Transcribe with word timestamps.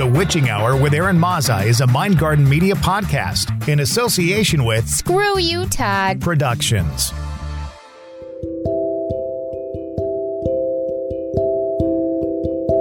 The 0.00 0.06
Witching 0.06 0.48
Hour 0.48 0.80
with 0.80 0.94
Eron 0.94 1.18
Mazza 1.18 1.66
is 1.66 1.82
a 1.82 1.86
Mind 1.86 2.18
Garden 2.18 2.48
Media 2.48 2.74
podcast 2.74 3.68
in 3.68 3.80
association 3.80 4.64
with 4.64 4.88
Screw 4.88 5.38
you, 5.38 5.66
Todd. 5.66 6.22
Productions. 6.22 7.12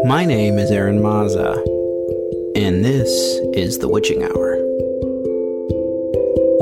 My 0.06 0.24
name 0.26 0.58
is 0.60 0.72
Eron 0.72 1.02
Mazza, 1.02 1.58
and 2.56 2.86
this 2.86 3.10
is 3.54 3.80
The 3.80 3.90
Witching 3.90 4.24
Hour. 4.24 4.54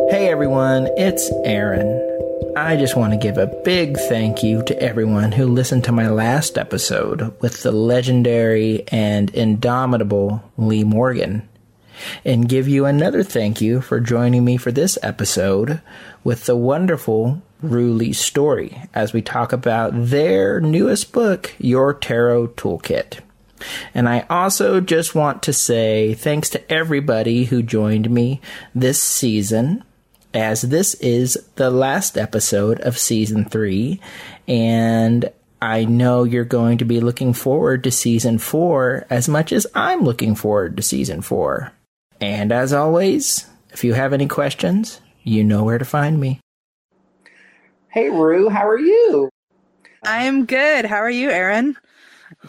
Hey 0.09 0.27
everyone, 0.27 0.87
it's 0.97 1.29
Eron. 1.45 2.06
I 2.57 2.75
just 2.75 2.97
want 2.97 3.13
to 3.13 3.17
give 3.17 3.37
a 3.37 3.45
big 3.45 3.97
thank 3.97 4.41
you 4.41 4.63
to 4.63 4.81
everyone 4.81 5.31
who 5.31 5.45
listened 5.45 5.83
to 5.83 5.91
my 5.91 6.09
last 6.09 6.57
episode 6.57 7.39
with 7.39 7.61
the 7.61 7.71
legendary 7.71 8.83
and 8.87 9.29
indomitable 9.29 10.43
Lee 10.57 10.83
Morgan. 10.83 11.47
And 12.25 12.49
give 12.49 12.67
you 12.67 12.85
another 12.85 13.21
thank 13.21 13.61
you 13.61 13.79
for 13.79 13.99
joining 13.99 14.43
me 14.43 14.57
for 14.57 14.71
this 14.71 14.97
episode 15.03 15.81
with 16.23 16.47
the 16.47 16.55
wonderful 16.55 17.43
Ru 17.61 18.11
Story 18.11 18.81
as 18.91 19.13
we 19.13 19.21
talk 19.21 19.53
about 19.53 19.91
their 19.93 20.59
newest 20.59 21.13
book, 21.13 21.53
Your 21.59 21.93
Tarot 21.93 22.47
Toolkit. 22.47 23.19
And 23.93 24.09
I 24.09 24.25
also 24.31 24.81
just 24.81 25.13
want 25.13 25.43
to 25.43 25.53
say 25.53 26.15
thanks 26.15 26.49
to 26.49 26.71
everybody 26.73 27.45
who 27.45 27.61
joined 27.61 28.09
me 28.09 28.41
this 28.73 29.01
season, 29.01 29.83
as 30.33 30.61
this 30.63 30.93
is 30.95 31.37
the 31.55 31.69
last 31.69 32.17
episode 32.17 32.79
of 32.81 32.97
season 32.97 33.45
three. 33.45 33.99
And 34.47 35.31
I 35.61 35.85
know 35.85 36.23
you're 36.23 36.45
going 36.45 36.77
to 36.79 36.85
be 36.85 36.99
looking 36.99 37.33
forward 37.33 37.83
to 37.83 37.91
season 37.91 38.37
four 38.37 39.05
as 39.09 39.27
much 39.27 39.51
as 39.51 39.65
I'm 39.73 40.01
looking 40.01 40.35
forward 40.35 40.77
to 40.77 40.83
season 40.83 41.21
four. 41.21 41.71
And 42.21 42.51
as 42.51 42.73
always, 42.73 43.47
if 43.71 43.83
you 43.83 43.93
have 43.93 44.13
any 44.13 44.27
questions, 44.27 45.01
you 45.23 45.43
know 45.43 45.63
where 45.63 45.77
to 45.77 45.85
find 45.85 46.19
me. 46.19 46.39
Hey, 47.89 48.09
Ru, 48.09 48.49
how 48.49 48.67
are 48.67 48.79
you? 48.79 49.29
I'm 50.03 50.45
good. 50.45 50.85
How 50.85 50.97
are 50.97 51.09
you, 51.09 51.29
Eron? 51.29 51.75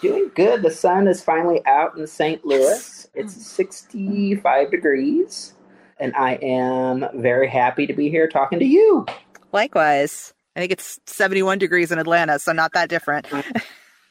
Doing 0.00 0.30
good. 0.34 0.62
The 0.62 0.70
sun 0.70 1.08
is 1.08 1.22
finally 1.22 1.64
out 1.66 1.96
in 1.96 2.06
St. 2.06 2.44
Louis. 2.44 3.08
It's 3.14 3.46
65 3.46 4.70
degrees, 4.70 5.54
and 6.00 6.14
I 6.14 6.34
am 6.34 7.06
very 7.14 7.48
happy 7.48 7.86
to 7.86 7.92
be 7.92 8.08
here 8.10 8.28
talking 8.28 8.58
to 8.58 8.64
you. 8.64 9.06
Likewise. 9.52 10.34
I 10.56 10.60
think 10.60 10.72
it's 10.72 10.98
71 11.06 11.58
degrees 11.58 11.92
in 11.92 11.98
Atlanta, 12.00 12.38
so 12.38 12.52
not 12.52 12.72
that 12.72 12.88
different. 12.88 13.26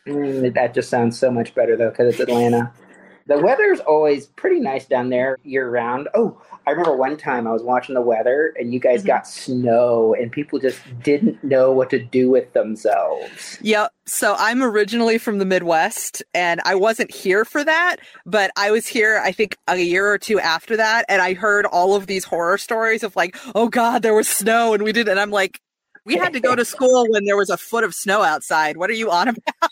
Mm, 0.08 0.54
that 0.54 0.74
just 0.74 0.90
sounds 0.90 1.20
so 1.20 1.30
much 1.30 1.54
better, 1.54 1.76
though, 1.76 1.90
because 1.90 2.14
it's 2.14 2.22
Atlanta. 2.22 2.72
The 3.28 3.38
weather's 3.40 3.80
always 3.82 4.28
pretty 4.28 4.60
nice 4.60 4.86
down 4.86 5.10
there 5.10 5.38
year 5.44 5.70
round. 5.70 6.08
Oh, 6.16 6.42
I 6.66 6.72
remember 6.72 6.96
one 6.96 7.18
time 7.18 7.48
I 7.48 7.52
was 7.52 7.64
watching 7.64 7.96
the 7.96 8.02
weather 8.02 8.54
and 8.60 8.74
you 8.74 8.80
guys 8.80 9.04
Mhm. 9.04 9.08
got 9.08 9.28
snow 9.28 10.16
and 10.18 10.32
people 10.32 10.60
just 10.60 10.80
didn't 11.04 11.44
know 11.44 11.72
what 11.72 11.90
to 11.92 12.00
do 12.00 12.30
with 12.30 12.52
themselves. 12.54 13.58
Yep. 13.62 13.92
So 14.06 14.36
I'm 14.38 14.64
originally 14.64 15.18
from 15.18 15.40
the 15.40 15.46
Midwest 15.46 16.24
and 16.34 16.62
I 16.66 16.76
wasn't 16.76 17.12
here 17.12 17.46
for 17.46 17.64
that, 17.64 17.98
but 18.26 18.52
I 18.58 18.72
was 18.72 18.88
here, 18.88 19.22
I 19.24 19.32
think, 19.32 19.58
a 19.68 19.78
year 19.78 20.08
or 20.12 20.18
two 20.18 20.40
after 20.40 20.76
that. 20.78 21.06
And 21.10 21.22
I 21.22 21.34
heard 21.34 21.66
all 21.66 21.96
of 21.96 22.08
these 22.08 22.24
horror 22.26 22.58
stories 22.58 23.04
of 23.04 23.16
like, 23.16 23.38
oh 23.56 23.68
God, 23.70 24.02
there 24.02 24.14
was 24.16 24.28
snow 24.28 24.74
and 24.74 24.84
we 24.84 24.92
did. 24.92 25.08
And 25.08 25.20
I'm 25.20 25.32
like, 25.32 25.60
we 26.06 26.16
had 26.16 26.32
to 26.34 26.40
go 26.40 26.56
to 26.56 26.64
school 26.64 27.06
when 27.10 27.26
there 27.26 27.36
was 27.38 27.50
a 27.50 27.58
foot 27.58 27.84
of 27.84 27.94
snow 27.94 28.24
outside. 28.24 28.78
What 28.78 28.90
are 28.90 28.94
you 28.94 29.12
on 29.12 29.28
about? 29.30 29.72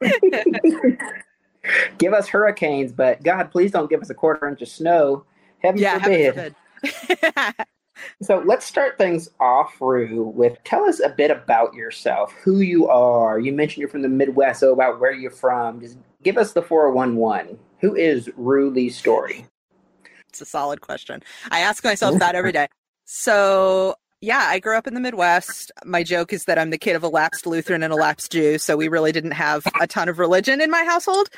give 1.98 2.12
us 2.12 2.28
hurricanes, 2.28 2.92
but 2.92 3.22
God, 3.22 3.50
please 3.50 3.70
don't 3.70 3.90
give 3.90 4.02
us 4.02 4.10
a 4.10 4.14
quarter 4.14 4.48
inch 4.48 4.62
of 4.62 4.68
snow. 4.68 5.24
Heaven 5.58 5.80
yeah, 5.80 5.98
forbid. 5.98 6.34
heaven 6.34 6.54
forbid. 6.84 7.54
So 8.22 8.42
let's 8.44 8.66
start 8.66 8.98
things 8.98 9.30
off, 9.40 9.80
Ru, 9.80 10.24
with 10.24 10.58
tell 10.64 10.84
us 10.84 11.00
a 11.00 11.10
bit 11.10 11.30
about 11.30 11.74
yourself, 11.74 12.32
who 12.42 12.60
you 12.60 12.88
are. 12.88 13.38
You 13.38 13.52
mentioned 13.52 13.80
you're 13.80 13.88
from 13.88 14.02
the 14.02 14.08
Midwest, 14.08 14.60
so 14.60 14.72
about 14.72 15.00
where 15.00 15.12
you're 15.12 15.30
from. 15.30 15.80
Just 15.80 15.98
give 16.22 16.36
us 16.38 16.52
the 16.52 16.62
411. 16.62 17.58
Who 17.80 17.94
is 17.94 18.30
Ru-Lee 18.36 18.90
Story? 18.90 19.46
It's 20.28 20.40
a 20.40 20.46
solid 20.46 20.80
question. 20.80 21.22
I 21.50 21.60
ask 21.60 21.84
myself 21.84 22.18
that 22.18 22.34
every 22.34 22.52
day. 22.52 22.68
So, 23.04 23.96
yeah, 24.22 24.46
I 24.46 24.60
grew 24.60 24.78
up 24.78 24.86
in 24.86 24.94
the 24.94 25.00
Midwest. 25.00 25.72
My 25.84 26.04
joke 26.04 26.32
is 26.32 26.44
that 26.44 26.56
I'm 26.56 26.70
the 26.70 26.78
kid 26.78 26.94
of 26.94 27.02
a 27.02 27.08
lapsed 27.08 27.44
Lutheran 27.44 27.82
and 27.82 27.92
a 27.92 27.96
lapsed 27.96 28.30
Jew, 28.30 28.56
so 28.56 28.76
we 28.76 28.86
really 28.86 29.10
didn't 29.10 29.32
have 29.32 29.66
a 29.80 29.86
ton 29.88 30.08
of 30.08 30.20
religion 30.20 30.60
in 30.60 30.70
my 30.70 30.84
household. 30.84 31.28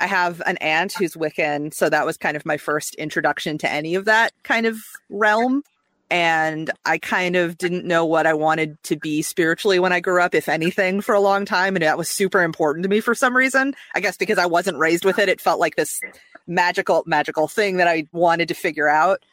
I 0.00 0.06
have 0.06 0.42
an 0.44 0.58
aunt 0.58 0.92
who's 0.92 1.14
Wiccan, 1.14 1.72
so 1.72 1.88
that 1.88 2.04
was 2.04 2.18
kind 2.18 2.36
of 2.36 2.44
my 2.44 2.58
first 2.58 2.94
introduction 2.96 3.56
to 3.58 3.72
any 3.72 3.94
of 3.94 4.04
that 4.04 4.32
kind 4.42 4.66
of 4.66 4.76
realm. 5.08 5.62
And 6.10 6.70
I 6.84 6.98
kind 6.98 7.36
of 7.36 7.56
didn't 7.56 7.86
know 7.86 8.04
what 8.04 8.26
I 8.26 8.34
wanted 8.34 8.80
to 8.84 8.96
be 8.96 9.22
spiritually 9.22 9.78
when 9.78 9.94
I 9.94 10.00
grew 10.00 10.20
up, 10.20 10.34
if 10.34 10.46
anything, 10.46 11.00
for 11.00 11.14
a 11.14 11.20
long 11.20 11.46
time. 11.46 11.74
And 11.74 11.82
that 11.82 11.98
was 11.98 12.10
super 12.10 12.42
important 12.42 12.82
to 12.82 12.90
me 12.90 13.00
for 13.00 13.14
some 13.14 13.34
reason. 13.34 13.74
I 13.94 14.00
guess 14.00 14.18
because 14.18 14.38
I 14.38 14.46
wasn't 14.46 14.76
raised 14.76 15.06
with 15.06 15.18
it, 15.18 15.30
it 15.30 15.40
felt 15.40 15.58
like 15.58 15.76
this 15.76 16.02
magical, 16.46 17.02
magical 17.06 17.48
thing 17.48 17.78
that 17.78 17.88
I 17.88 18.06
wanted 18.12 18.48
to 18.48 18.54
figure 18.54 18.88
out. 18.88 19.24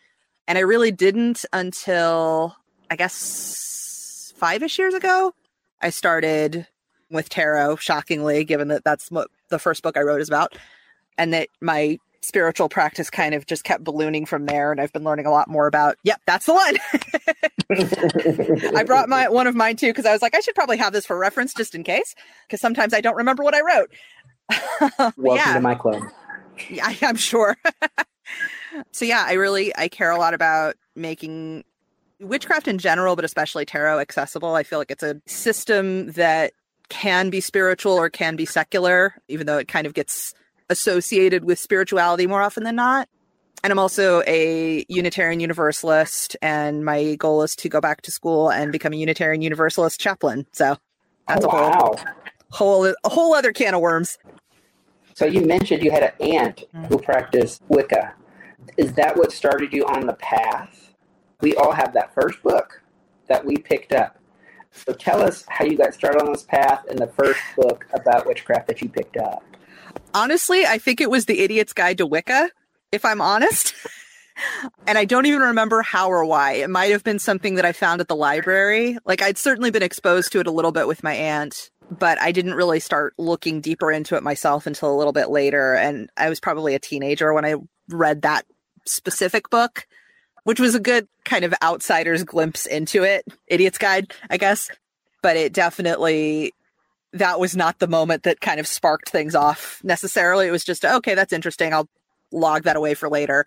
And 0.48 0.58
I 0.58 0.62
really 0.62 0.92
didn't 0.92 1.44
until 1.52 2.56
I 2.94 2.96
guess 2.96 4.32
five 4.38 4.62
ish 4.62 4.78
years 4.78 4.94
ago. 4.94 5.34
I 5.82 5.90
started 5.90 6.68
with 7.10 7.28
tarot, 7.28 7.78
shockingly, 7.78 8.44
given 8.44 8.68
that 8.68 8.84
that's 8.84 9.10
what 9.10 9.30
the 9.50 9.58
first 9.58 9.82
book 9.82 9.98
I 9.98 10.02
wrote 10.02 10.22
is 10.22 10.30
about. 10.30 10.56
And 11.18 11.34
that 11.34 11.50
my 11.60 11.98
spiritual 12.22 12.70
practice 12.70 13.10
kind 13.10 13.34
of 13.34 13.48
just 13.48 13.64
kept 13.64 13.84
ballooning 13.84 14.28
from 14.28 14.46
there. 14.46 14.72
And 14.72 14.80
I've 14.80 14.94
been 14.94 15.04
learning 15.04 15.26
a 15.26 15.32
lot 15.32 15.48
more 15.48 15.66
about, 15.66 15.98
yep, 16.04 16.22
that's 16.28 16.46
the 16.46 16.54
one. 16.54 16.78
I 18.78 18.84
brought 18.84 19.10
my 19.10 19.28
one 19.28 19.48
of 19.48 19.56
mine 19.56 19.76
too 19.76 19.88
because 19.88 20.06
I 20.06 20.14
was 20.14 20.22
like, 20.22 20.36
I 20.36 20.40
should 20.42 20.54
probably 20.54 20.78
have 20.78 20.94
this 20.94 21.08
for 21.08 21.18
reference 21.18 21.56
just 21.56 21.74
in 21.74 21.84
case, 21.84 22.14
because 22.48 22.62
sometimes 22.62 22.94
I 22.94 23.02
don't 23.02 23.18
remember 23.18 23.44
what 23.44 23.56
I 23.56 23.62
wrote. 23.62 23.90
Welcome 25.18 25.36
yeah. 25.36 25.56
to 25.56 25.62
my 25.62 25.74
club. 25.74 26.04
Yeah, 26.70 26.94
I'm 27.02 27.16
sure. 27.16 27.58
so 28.92 29.04
yeah, 29.04 29.26
I 29.28 29.34
really 29.34 29.76
I 29.76 29.88
care 29.88 30.12
a 30.12 30.20
lot 30.20 30.36
about 30.36 30.76
making 30.96 31.64
witchcraft 32.20 32.68
in 32.68 32.78
general, 32.78 33.16
but 33.16 33.26
especially 33.26 33.66
tarot 33.66 34.00
accessible. 34.00 34.56
I 34.56 34.64
feel 34.64 34.80
like 34.80 34.92
it's 34.92 35.04
a 35.04 35.22
system 35.26 36.12
that 36.14 36.54
can 36.90 37.30
be 37.30 37.42
spiritual 37.42 37.94
or 37.94 38.10
can 38.10 38.36
be 38.36 38.46
secular, 38.46 39.16
even 39.28 39.48
though 39.48 39.58
it 39.58 39.68
kind 39.68 39.88
of 39.88 39.94
gets 39.94 40.34
associated 40.70 41.44
with 41.46 41.60
spirituality 41.60 42.28
more 42.28 42.42
often 42.42 42.64
than 42.64 42.76
not. 42.76 43.08
And 43.64 43.72
I'm 43.72 43.80
also 43.80 44.22
a 44.28 44.86
Unitarian 44.90 45.40
Universalist, 45.40 46.36
and 46.42 46.84
my 46.84 47.16
goal 47.16 47.44
is 47.44 47.56
to 47.58 47.70
go 47.70 47.80
back 47.80 48.02
to 48.02 48.12
school 48.12 48.52
and 48.52 48.72
become 48.74 48.92
a 48.92 48.98
Unitarian 48.98 49.42
Universalist 49.42 50.02
chaplain. 50.02 50.46
So 50.52 50.78
that's 51.28 51.46
oh, 51.46 51.48
a 51.48 51.52
whole 51.52 51.70
wow. 51.70 51.96
whole 52.52 52.86
a 52.86 53.10
whole 53.10 53.34
other 53.34 53.54
can 53.54 53.74
of 53.74 53.80
worms. 53.80 54.18
So 55.16 55.26
you 55.26 55.46
mentioned 55.46 55.82
you 55.82 55.92
had 55.92 56.04
an 56.04 56.12
aunt 56.20 56.66
who 56.74 56.80
mm-hmm. 56.80 57.06
practiced 57.06 57.62
Wicca. 57.70 58.14
Is 58.78 58.94
that 58.94 59.16
what 59.16 59.32
started 59.32 59.72
you 59.72 59.86
on 59.86 60.08
the 60.08 60.14
path? 60.14 60.83
We 61.44 61.56
all 61.56 61.74
have 61.74 61.94
that 61.94 62.14
first 62.14 62.42
book 62.42 62.82
that 63.28 63.46
we 63.46 63.58
picked 63.58 63.92
up. 63.92 64.18
So 64.72 64.94
tell 64.94 65.22
us 65.22 65.44
how 65.50 65.66
you 65.66 65.78
got 65.78 65.94
started 65.94 66.22
on 66.22 66.32
this 66.32 66.44
path 66.44 66.86
and 66.90 66.98
the 66.98 67.08
first 67.08 67.42
book 67.58 67.86
about 67.94 68.26
witchcraft 68.26 68.68
that 68.68 68.82
you 68.82 68.88
picked 68.88 69.18
up. 69.18 69.44
Honestly, 70.14 70.66
I 70.66 70.78
think 70.78 71.02
it 71.02 71.12
was 71.12 71.26
The 71.26 71.42
Idiot's 71.42 71.74
Guide 71.74 71.98
to 71.98 72.06
Wicca, 72.06 72.50
if 72.94 73.04
I'm 73.04 73.20
honest. 73.20 73.74
and 74.88 74.98
I 74.98 75.04
don't 75.04 75.26
even 75.26 75.42
remember 75.42 75.82
how 75.82 76.08
or 76.08 76.24
why. 76.24 76.54
It 76.54 76.70
might 76.70 76.92
have 76.92 77.04
been 77.04 77.20
something 77.20 77.56
that 77.56 77.66
I 77.66 77.74
found 77.74 78.00
at 78.00 78.08
the 78.08 78.16
library. 78.16 78.98
Like 79.04 79.22
I'd 79.22 79.38
certainly 79.38 79.70
been 79.70 79.84
exposed 79.84 80.32
to 80.32 80.40
it 80.40 80.48
a 80.48 80.52
little 80.52 80.72
bit 80.72 80.88
with 80.88 81.04
my 81.04 81.14
aunt, 81.14 81.72
but 81.92 82.22
I 82.22 82.32
didn't 82.32 82.54
really 82.54 82.80
start 82.80 83.16
looking 83.18 83.60
deeper 83.60 83.92
into 83.92 84.16
it 84.16 84.24
myself 84.24 84.66
until 84.66 84.96
a 84.96 84.98
little 84.98 85.14
bit 85.14 85.30
later. 85.30 85.74
And 85.74 86.10
I 86.16 86.30
was 86.30 86.40
probably 86.40 86.74
a 86.74 86.80
teenager 86.80 87.34
when 87.34 87.44
I 87.44 87.56
read 87.90 88.22
that 88.22 88.46
specific 88.86 89.50
book, 89.50 89.86
which 90.44 90.60
was 90.60 90.76
a 90.76 90.80
good 90.80 91.08
kind 91.26 91.46
of 91.46 91.54
outsider's 91.64 92.24
glimpse 92.24 92.66
into 92.66 93.04
it. 93.04 93.26
Idiot's 93.48 93.78
Guide, 93.78 94.14
I 94.30 94.38
guess. 94.38 94.70
But 95.22 95.38
it 95.38 95.54
definitely 95.54 96.54
that 97.14 97.40
was 97.40 97.56
not 97.56 97.80
the 97.80 97.88
moment 97.88 98.24
that 98.24 98.42
kind 98.42 98.60
of 98.60 98.68
sparked 98.68 99.10
things 99.10 99.36
off 99.36 99.80
necessarily. 99.84 100.48
It 100.48 100.52
was 100.52 100.64
just, 100.64 100.84
okay, 100.84 101.14
that's 101.14 101.32
interesting. 101.32 101.74
I'll 101.74 101.88
log 102.32 102.64
that 102.64 102.76
away 102.76 102.96
for 102.96 103.08
later. 103.08 103.46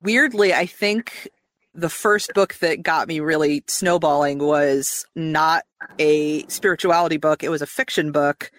Weirdly, 0.00 0.54
I 0.54 0.66
think 0.66 1.28
the 1.74 1.88
first 1.88 2.32
book 2.34 2.54
that 2.60 2.82
got 2.82 3.08
me 3.08 3.20
really 3.20 3.64
snowballing 3.66 4.38
was 4.38 5.04
not 5.16 5.64
a 5.98 6.46
spirituality 6.46 7.16
book, 7.16 7.42
it 7.42 7.48
was 7.48 7.62
a 7.62 7.66
fiction 7.66 8.12
book, 8.12 8.50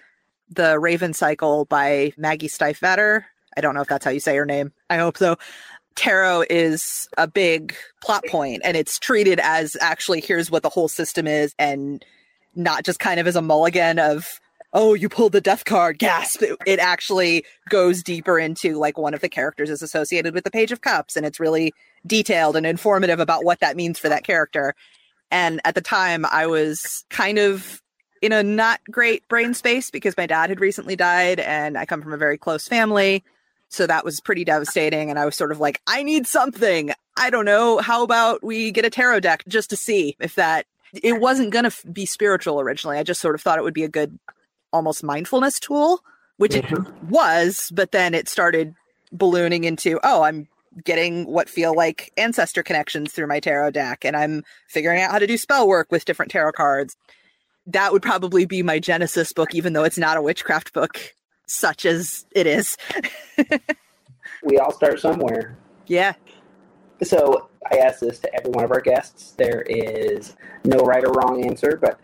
The 0.50 0.80
Raven 0.80 1.14
Cycle 1.14 1.66
by 1.66 2.12
Maggie 2.18 2.48
Stiefvater. 2.48 3.24
I 3.56 3.62
don't 3.62 3.75
know 3.75 3.81
if 3.81 3.88
that's 3.88 4.04
how 4.04 4.12
you 4.12 4.20
say 4.20 4.36
her 4.36 4.46
name. 4.46 4.74
I 4.90 4.98
hope 4.98 5.18
so. 5.18 5.38
Tarot 5.95 6.45
is 6.50 7.07
a 7.18 7.28
big 7.28 7.75
plot 8.01 8.24
point 8.28 8.62
and 8.63 8.75
it's 8.75 9.00
treated 9.00 9.40
as 9.40 9.78
actually 9.80 10.22
here's 10.22 10.50
what 10.50 10.63
the 10.63 10.69
whole 10.69 10.88
system 10.88 11.28
is 11.28 11.54
and 11.60 12.04
not 12.56 12.84
just 12.84 13.00
kind 13.00 13.19
of 13.19 13.28
as 13.28 13.36
a 13.36 13.42
mulligan 13.42 14.00
of 14.00 14.40
oh, 14.74 14.95
you 14.95 15.07
pulled 15.07 15.34
the 15.34 15.42
death 15.42 15.66
card, 15.66 16.00
gasp. 16.00 16.42
It, 16.42 16.57
it 16.66 16.80
actually 16.80 17.45
goes 17.69 18.01
deeper 18.01 18.40
into 18.40 18.78
like 18.78 18.98
one 18.98 19.13
of 19.13 19.22
the 19.22 19.30
characters 19.30 19.69
is 19.69 19.81
associated 19.81 20.34
with 20.34 20.44
the 20.44 20.51
Page 20.51 20.72
of 20.72 20.81
Cups, 20.81 21.16
and 21.16 21.25
it's 21.25 21.40
really 21.40 21.74
detailed 22.06 22.56
and 22.56 22.66
informative 22.66 23.19
about 23.19 23.46
what 23.46 23.60
that 23.60 23.78
means 23.78 24.00
for 24.00 24.10
that 24.10 24.24
character. 24.24 24.74
And 25.31 25.62
at 25.63 25.75
the 25.75 25.81
time, 25.81 26.25
I 26.25 26.48
was 26.48 27.06
kind 27.10 27.38
of 27.38 27.81
in 28.22 28.31
a 28.31 28.42
not 28.42 28.81
great 28.89 29.28
brain 29.28 29.54
space 29.54 29.92
because 29.92 30.18
my 30.18 30.25
dad 30.25 30.50
had 30.50 30.60
recently 30.60 30.96
died, 30.96 31.39
and 31.39 31.78
I 31.78 31.86
come 31.86 32.01
from 32.01 32.13
a 32.13 32.18
very 32.18 32.38
close 32.38 32.68
family. 32.68 33.24
So 33.74 33.88
that 33.88 34.06
was 34.06 34.22
pretty 34.22 34.46
devastating. 34.46 35.10
And 35.10 35.18
I 35.18 35.25
was 35.25 35.36
sort 35.36 35.52
of 35.52 35.60
like, 35.60 35.81
I 35.88 36.04
need 36.04 36.28
something. 36.28 36.92
I 37.18 37.30
don't 37.30 37.46
know. 37.46 37.80
How 37.80 38.04
about 38.04 38.44
we 38.44 38.72
get 38.72 38.86
a 38.86 38.90
tarot 38.90 39.22
deck 39.22 39.44
just 39.48 39.70
to 39.72 39.75
see 39.75 40.16
if 40.20 40.36
that. 40.36 40.66
It 41.02 41.20
wasn't 41.20 41.50
going 41.50 41.64
to 41.64 41.68
f- 41.68 41.84
be 41.92 42.06
spiritual 42.06 42.60
originally. 42.60 43.00
I 43.00 43.04
just 43.04 43.20
sort 43.20 43.34
of 43.34 43.42
thought 43.42 43.58
it 43.58 43.64
would 43.64 43.74
be 43.74 43.84
a 43.84 43.90
good, 43.90 44.20
almost 44.72 45.04
mindfulness 45.04 45.60
tool, 45.60 46.04
which 46.38 46.54
it 46.54 46.66
mm-hmm. 46.66 47.10
was. 47.10 47.72
But 47.74 47.92
then 47.92 48.14
it 48.14 48.30
started 48.30 48.75
ballooning 49.12 49.64
into, 49.64 50.00
oh, 50.04 50.22
I'm 50.22 50.48
getting 50.84 51.25
what 51.25 51.50
feel 51.50 51.75
like 51.75 52.12
ancestor 52.16 52.62
connections 52.62 53.12
through 53.12 53.28
my 53.28 53.40
tarot 53.40 53.72
deck, 53.72 54.06
and 54.06 54.16
I'm 54.16 54.44
figuring 54.68 55.02
out 55.02 55.12
how 55.12 55.20
to 55.20 55.28
do 55.28 55.38
spell 55.38 55.68
work 55.68 55.92
with 55.92 56.06
different 56.06 56.31
tarot 56.31 56.52
cards. 56.52 56.96
That 57.66 57.92
would 57.92 58.02
probably 58.02 58.46
be 58.46 58.62
my 58.62 58.78
Genesis 58.78 59.34
book, 59.34 59.56
even 59.56 59.74
though 59.74 59.84
it's 59.84 59.98
not 59.98 60.18
a 60.18 60.22
witchcraft 60.22 60.74
book, 60.74 61.16
such 61.48 61.86
as 61.86 62.25
it 62.31 62.48
is. 62.48 62.78
We 64.44 64.57
all 64.57 64.72
start 64.74 65.00
somewhere. 65.00 65.57
yeah. 65.88 66.13
So 67.01 67.50
I 67.72 67.78
ask 67.78 68.00
this 68.00 68.19
to 68.19 68.36
every 68.36 68.51
one 68.51 68.63
of 68.63 68.72
our 68.72 68.81
guests. 68.81 69.31
There 69.31 69.62
is 69.62 70.36
no 70.63 70.80
right 70.80 71.04
or 71.04 71.12
wrong 71.12 71.45
answer, 71.45 71.78
but 71.81 72.00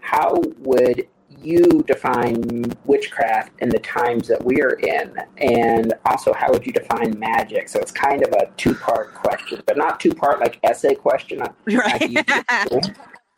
how 0.00 0.34
would 0.58 1.06
you 1.42 1.82
define 1.86 2.64
witchcraft 2.84 3.52
in 3.60 3.68
the 3.70 3.78
times 3.78 4.28
that 4.28 4.42
we 4.44 4.60
are 4.62 4.74
in? 4.74 5.14
And 5.38 5.94
also, 6.06 6.32
how 6.32 6.50
would 6.52 6.66
you 6.66 6.72
define 6.72 7.18
magic? 7.18 7.68
So 7.68 7.80
it's 7.80 7.92
kind 7.92 8.22
of 8.26 8.32
a 8.32 8.50
two 8.56 8.74
part 8.74 9.14
question, 9.14 9.62
but 9.66 9.76
not 9.76 10.00
two 10.00 10.12
part 10.14 10.40
like 10.40 10.58
essay 10.64 10.94
question. 10.94 11.42
Right. 11.66 12.16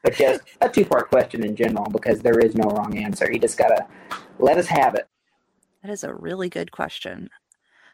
But 0.05 0.15
just 0.17 0.41
a 0.61 0.69
two 0.69 0.85
part 0.85 1.09
question 1.11 1.45
in 1.45 1.55
general 1.55 1.87
because 1.91 2.21
there 2.21 2.39
is 2.41 2.57
no 2.57 2.69
wrong 2.71 2.97
answer. 2.99 3.31
You 3.31 3.39
just 3.39 3.57
got 3.57 3.69
to 3.69 3.87
let 4.41 4.59
us 4.59 4.67
have 4.67 4.95
it. 4.97 5.09
That 5.83 5.91
is 5.91 6.05
a 6.05 6.15
really 6.15 6.49
good 6.49 6.71
question. 6.71 7.29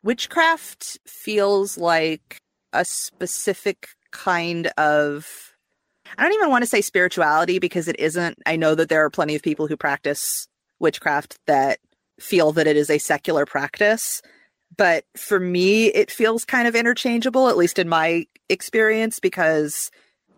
Witchcraft 0.03 0.99
feels 1.07 1.79
like 1.79 2.39
a 2.73 2.85
specific 2.85 3.89
kind 4.11 4.67
of. 4.77 5.55
I 6.17 6.23
don't 6.23 6.35
even 6.35 6.51
want 6.51 6.63
to 6.63 6.69
say 6.69 6.81
spirituality 6.81 7.59
because 7.59 7.89
it 7.89 7.99
isn't. 7.99 8.39
I 8.47 8.57
know 8.57 8.75
that 8.75 8.89
there 8.89 9.05
are 9.05 9.11
plenty 9.11 9.35
of 9.35 9.43
people 9.43 9.67
who 9.67 9.77
practice 9.77 10.49
witchcraft 10.79 11.39
that 11.47 11.79
feel 12.21 12.53
that 12.53 12.67
it 12.67 12.77
is 12.77 12.91
a 12.91 12.99
secular 12.99 13.47
practice. 13.47 14.21
But 14.77 15.05
for 15.17 15.41
me, 15.41 15.87
it 15.87 16.11
feels 16.11 16.45
kind 16.45 16.69
of 16.69 16.77
interchangeable, 16.77 17.49
at 17.49 17.57
least 17.57 17.79
in 17.79 17.89
my 17.89 18.27
experience, 18.49 19.19
because 19.19 19.91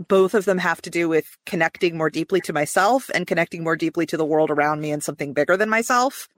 both 0.09 0.35
of 0.35 0.45
them 0.45 0.59
have 0.59 0.81
to 0.83 0.91
do 0.91 1.09
with 1.09 1.37
connecting 1.47 1.97
more 1.99 2.11
deeply 2.11 2.41
to 2.43 2.53
myself 2.53 3.11
and 3.13 3.27
connecting 3.27 3.65
more 3.65 3.77
deeply 3.77 4.07
to 4.07 4.17
the 4.17 4.25
world 4.25 4.51
around 4.51 4.81
me 4.81 4.93
and 4.93 5.03
something 5.03 5.33
bigger 5.33 5.57
than 5.57 5.69
myself 5.69 6.29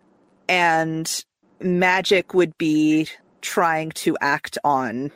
and 0.48 1.24
magic 1.60 2.34
would 2.34 2.56
be 2.58 3.08
trying 3.40 3.90
to 3.90 4.16
act 4.20 4.58
on 4.64 5.10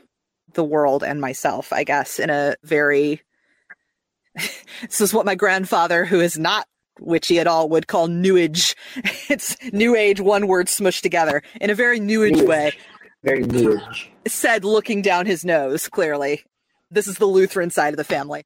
the 0.54 0.64
world 0.64 1.02
and 1.02 1.20
myself 1.20 1.72
i 1.72 1.84
guess 1.84 2.18
in 2.18 2.30
a 2.30 2.56
very 2.64 3.20
this 4.82 5.00
is 5.00 5.12
what 5.12 5.26
my 5.26 5.34
grandfather 5.34 6.04
who 6.04 6.20
is 6.20 6.38
not 6.38 6.66
witchy 6.98 7.38
at 7.38 7.46
all 7.46 7.68
would 7.68 7.86
call 7.86 8.08
new 8.08 8.36
age 8.36 8.74
it's 9.28 9.56
new 9.72 9.94
age 9.94 10.20
one 10.20 10.46
word 10.46 10.66
smushed 10.66 11.02
together 11.02 11.42
in 11.60 11.70
a 11.70 11.74
very 11.74 12.00
new 12.00 12.24
age 12.24 12.40
way. 12.42 12.72
Very 13.22 13.42
new. 13.42 13.78
age. 13.78 14.10
said 14.26 14.64
looking 14.64 15.02
down 15.02 15.26
his 15.26 15.44
nose 15.44 15.88
clearly 15.88 16.42
this 16.90 17.06
is 17.06 17.18
the 17.18 17.26
lutheran 17.26 17.70
side 17.70 17.92
of 17.92 17.98
the 17.98 18.04
family 18.04 18.44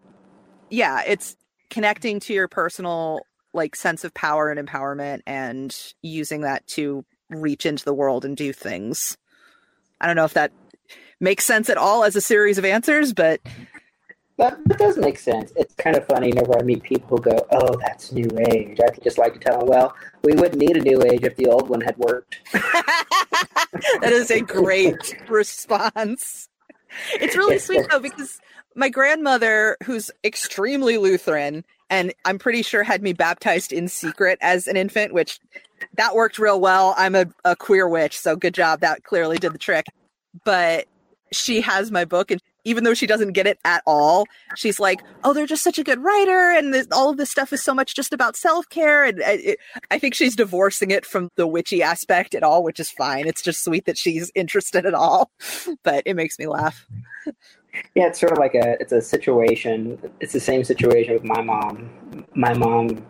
yeah 0.71 1.03
it's 1.07 1.37
connecting 1.71 2.19
to 2.21 2.35
your 2.35 2.49
personal 2.49 3.21
like 3.53 3.75
sense 3.77 4.05
of 4.05 4.15
power 4.15 4.51
and 4.51 4.67
empowerment 4.67 5.21
and 5.27 5.77
using 6.03 6.43
that 6.43 6.67
to 6.67 7.05
reach 7.29 7.67
into 7.67 7.85
the 7.85 7.95
world 7.95 8.25
and 8.25 8.37
do 8.37 8.53
things 8.53 9.17
i 10.01 10.07
don't 10.07 10.17
know 10.17 10.25
if 10.25 10.35
that 10.35 10.53
makes 11.21 11.45
sense 11.45 11.69
at 11.71 11.77
all 11.77 12.05
as 12.05 12.17
a 12.17 12.21
series 12.21 12.59
of 12.59 12.65
answers 12.65 13.13
but 13.13 13.41
That, 14.39 14.59
that 14.69 14.79
does 14.79 14.97
make 14.97 15.19
sense. 15.19 15.53
It's 15.55 15.75
kind 15.75 15.97
of 15.97 16.07
funny 16.07 16.29
whenever 16.31 16.59
I 16.59 16.63
meet 16.63 16.83
people 16.83 17.19
who 17.19 17.25
go, 17.25 17.47
"Oh, 17.53 17.77
that's 17.79 18.11
new 18.11 18.27
age." 18.51 18.79
I 18.81 18.89
just 19.05 19.19
like 19.19 19.35
to 19.35 19.39
tell 19.39 19.59
them, 19.59 19.69
"Well, 19.69 19.95
we 20.25 20.33
wouldn't 20.33 20.57
need 20.57 20.79
a 20.79 20.81
new 20.81 21.03
age 21.03 21.25
if 21.25 21.37
the 21.37 21.49
old 21.49 21.69
one 21.69 21.83
had 21.83 21.95
worked." 21.99 22.41
that 22.55 24.13
is 24.13 24.31
a 24.31 24.41
great 24.41 25.15
response. 25.29 26.49
It's 27.13 27.37
really 27.37 27.59
sweet 27.59 27.85
though 27.91 28.01
because 28.01 28.41
my 28.75 28.89
grandmother, 28.89 29.77
who's 29.85 30.11
extremely 30.25 30.97
Lutheran, 30.97 31.63
and 31.91 32.15
I'm 32.25 32.39
pretty 32.39 32.63
sure 32.63 32.83
had 32.85 33.03
me 33.03 33.13
baptized 33.13 33.73
in 33.73 33.89
secret 33.89 34.39
as 34.41 34.67
an 34.69 34.77
infant, 34.77 35.13
which 35.13 35.41
that 35.97 36.15
worked 36.15 36.39
real 36.39 36.61
well. 36.61 36.95
I'm 36.97 37.15
a, 37.15 37.27
a 37.45 37.57
queer 37.57 37.89
witch, 37.89 38.19
so 38.19 38.37
good 38.37 38.55
job. 38.55 38.81
That 38.81 39.05
clearly 39.05 39.39
did 39.39 39.53
the 39.53 39.59
trick. 39.59 39.87
But 40.45 40.87
she 41.33 41.61
has 41.61 41.91
my 41.91 42.05
book, 42.05 42.31
and 42.31 42.41
even 42.65 42.85
though 42.85 42.95
she 42.95 43.07
doesn't 43.07 43.33
get 43.33 43.47
it 43.47 43.59
at 43.65 43.83
all, 43.87 44.27
she's 44.57 44.81
like, 44.81 45.01
"Oh, 45.25 45.33
they're 45.33 45.47
just 45.47 45.65
such 45.65 45.79
a 45.79 45.85
good 45.85 46.03
writer, 46.03 46.51
and 46.51 46.75
this, 46.75 46.87
all 46.93 47.11
of 47.11 47.17
this 47.17 47.31
stuff 47.31 47.53
is 47.53 47.63
so 47.63 47.75
much 47.75 47.95
just 47.95 48.13
about 48.13 48.37
self 48.37 48.69
care." 48.69 49.05
And 49.05 49.23
I, 49.23 49.33
it, 49.33 49.59
I 49.91 49.99
think 49.99 50.15
she's 50.15 50.37
divorcing 50.37 50.91
it 50.91 51.05
from 51.05 51.31
the 51.37 51.47
witchy 51.47 51.83
aspect 51.83 52.35
at 52.35 52.43
all, 52.43 52.63
which 52.63 52.81
is 52.81 52.91
fine. 52.91 53.27
It's 53.27 53.43
just 53.43 53.65
sweet 53.65 53.87
that 53.87 53.99
she's 53.99 54.31
interested 54.35 54.87
at 54.87 54.95
all, 54.95 55.31
but 55.83 56.03
it 56.07 56.15
makes 56.15 56.39
me 56.39 56.47
laugh. 56.47 56.87
Yeah, 57.95 58.09
it's 58.09 58.19
sort 58.19 58.33
of 58.33 58.39
like 58.39 58.55
a 58.55 58.77
it's 58.81 58.93
a 58.93 59.01
situation. 59.01 59.99
It's 60.21 60.33
the 60.33 60.41
same 60.41 60.65
situation 60.65 61.15
with 61.15 61.25
my 61.25 61.41
mom. 61.41 61.91
My 62.35 62.55
mom 62.55 63.05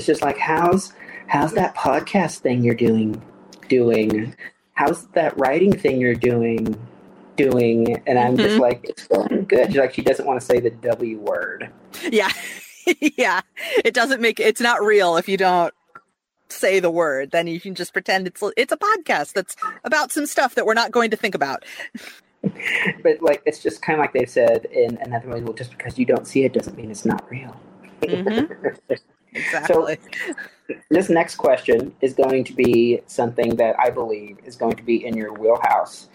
it's 0.00 0.06
just 0.06 0.22
like, 0.22 0.38
"How's 0.38 0.94
how's 1.26 1.52
that 1.52 1.74
podcast 1.74 2.38
thing 2.38 2.64
you're 2.64 2.74
doing 2.74 3.22
doing? 3.68 4.34
How's 4.72 5.06
that 5.08 5.38
writing 5.38 5.76
thing 5.76 6.00
you're 6.00 6.14
doing 6.14 6.74
doing?" 7.44 8.02
And 8.06 8.18
I'm 8.18 8.36
just 8.36 8.56
Mhm. 8.56 8.60
like, 8.60 8.80
"It's 8.84 9.06
going 9.06 9.44
good." 9.44 9.68
She's 9.68 9.76
like 9.76 9.94
she 9.94 10.02
doesn't 10.02 10.26
want 10.26 10.40
to 10.40 10.46
say 10.46 10.60
the 10.60 10.70
W 10.70 11.18
word. 11.18 11.70
Yeah, 12.10 12.30
yeah. 13.16 13.40
It 13.84 13.94
doesn't 13.94 14.20
make 14.20 14.40
it's 14.40 14.60
not 14.60 14.82
real 14.82 15.16
if 15.16 15.28
you 15.28 15.36
don't 15.36 15.72
say 16.48 16.80
the 16.80 16.90
word. 16.90 17.30
Then 17.30 17.46
you 17.46 17.60
can 17.60 17.74
just 17.74 17.92
pretend 17.92 18.26
it's 18.26 18.42
it's 18.56 18.72
a 18.72 18.76
podcast 18.76 19.32
that's 19.34 19.54
about 19.84 20.10
some 20.12 20.26
stuff 20.26 20.54
that 20.56 20.66
we're 20.66 20.74
not 20.74 20.90
going 20.90 21.10
to 21.10 21.16
think 21.16 21.34
about. 21.34 21.64
But 23.02 23.20
like, 23.20 23.42
it's 23.44 23.58
just 23.62 23.82
kind 23.82 23.98
of 23.98 24.02
like 24.02 24.14
they 24.14 24.24
said 24.24 24.64
in 24.72 24.96
another 25.02 25.28
way. 25.28 25.42
Well, 25.42 25.52
just 25.52 25.72
because 25.72 25.98
you 25.98 26.06
don't 26.06 26.26
see 26.26 26.44
it 26.44 26.54
doesn't 26.54 26.74
mean 26.74 26.90
it's 26.90 27.04
not 27.04 27.28
real. 27.30 27.54
Mhm. 28.00 28.50
Exactly. 29.34 29.98
this 30.90 31.10
next 31.10 31.34
question 31.36 31.94
is 32.00 32.14
going 32.14 32.44
to 32.44 32.54
be 32.54 33.00
something 33.06 33.56
that 33.56 33.76
I 33.78 33.90
believe 33.90 34.38
is 34.46 34.56
going 34.56 34.74
to 34.76 34.82
be 34.82 35.04
in 35.04 35.14
your 35.16 35.34
wheelhouse. 35.34 36.08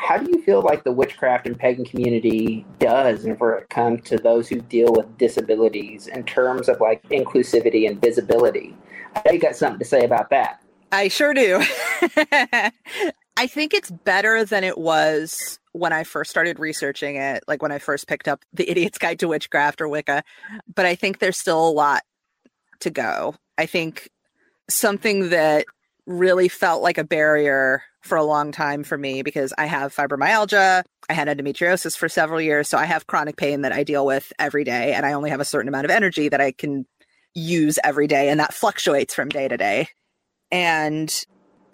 How 0.00 0.16
do 0.16 0.30
you 0.30 0.42
feel 0.42 0.62
like 0.62 0.82
the 0.82 0.92
witchcraft 0.92 1.46
and 1.46 1.58
pagan 1.58 1.84
community 1.84 2.64
does 2.78 3.22
whenever 3.22 3.54
it 3.56 3.68
comes 3.68 4.02
to 4.08 4.16
those 4.16 4.48
who 4.48 4.60
deal 4.62 4.92
with 4.92 5.18
disabilities 5.18 6.06
in 6.06 6.24
terms 6.24 6.70
of 6.70 6.80
like 6.80 7.06
inclusivity 7.10 7.86
and 7.86 8.00
visibility? 8.00 8.74
I 9.14 9.22
know 9.26 9.32
you 9.32 9.38
got 9.38 9.56
something 9.56 9.78
to 9.78 9.84
say 9.84 10.00
about 10.00 10.30
that. 10.30 10.62
I 10.90 11.08
sure 11.08 11.34
do. 11.34 11.62
I 13.36 13.46
think 13.46 13.74
it's 13.74 13.90
better 13.90 14.42
than 14.44 14.64
it 14.64 14.78
was 14.78 15.60
when 15.72 15.92
I 15.92 16.04
first 16.04 16.30
started 16.30 16.58
researching 16.58 17.16
it, 17.16 17.44
like 17.46 17.62
when 17.62 17.70
I 17.70 17.78
first 17.78 18.08
picked 18.08 18.26
up 18.26 18.42
The 18.54 18.68
Idiot's 18.70 18.98
Guide 18.98 19.18
to 19.20 19.28
Witchcraft 19.28 19.82
or 19.82 19.88
Wicca. 19.88 20.24
But 20.74 20.86
I 20.86 20.94
think 20.94 21.18
there's 21.18 21.38
still 21.38 21.68
a 21.68 21.70
lot 21.70 22.02
to 22.80 22.90
go. 22.90 23.34
I 23.58 23.66
think 23.66 24.08
something 24.68 25.28
that 25.28 25.66
really 26.06 26.48
felt 26.48 26.82
like 26.82 26.96
a 26.96 27.04
barrier 27.04 27.82
for 28.00 28.16
a 28.16 28.24
long 28.24 28.52
time 28.52 28.82
for 28.82 28.96
me 28.96 29.22
because 29.22 29.52
I 29.58 29.66
have 29.66 29.94
fibromyalgia, 29.94 30.82
I 31.08 31.12
had 31.12 31.28
endometriosis 31.28 31.96
for 31.96 32.08
several 32.08 32.40
years, 32.40 32.68
so 32.68 32.78
I 32.78 32.86
have 32.86 33.06
chronic 33.06 33.36
pain 33.36 33.62
that 33.62 33.72
I 33.72 33.84
deal 33.84 34.06
with 34.06 34.32
every 34.38 34.64
day, 34.64 34.94
and 34.94 35.04
I 35.04 35.12
only 35.12 35.30
have 35.30 35.40
a 35.40 35.44
certain 35.44 35.68
amount 35.68 35.84
of 35.84 35.90
energy 35.90 36.28
that 36.28 36.40
I 36.40 36.52
can 36.52 36.86
use 37.34 37.78
every 37.84 38.06
day, 38.06 38.28
and 38.28 38.40
that 38.40 38.54
fluctuates 38.54 39.14
from 39.14 39.28
day 39.28 39.48
to 39.48 39.56
day. 39.56 39.88
And 40.50 41.12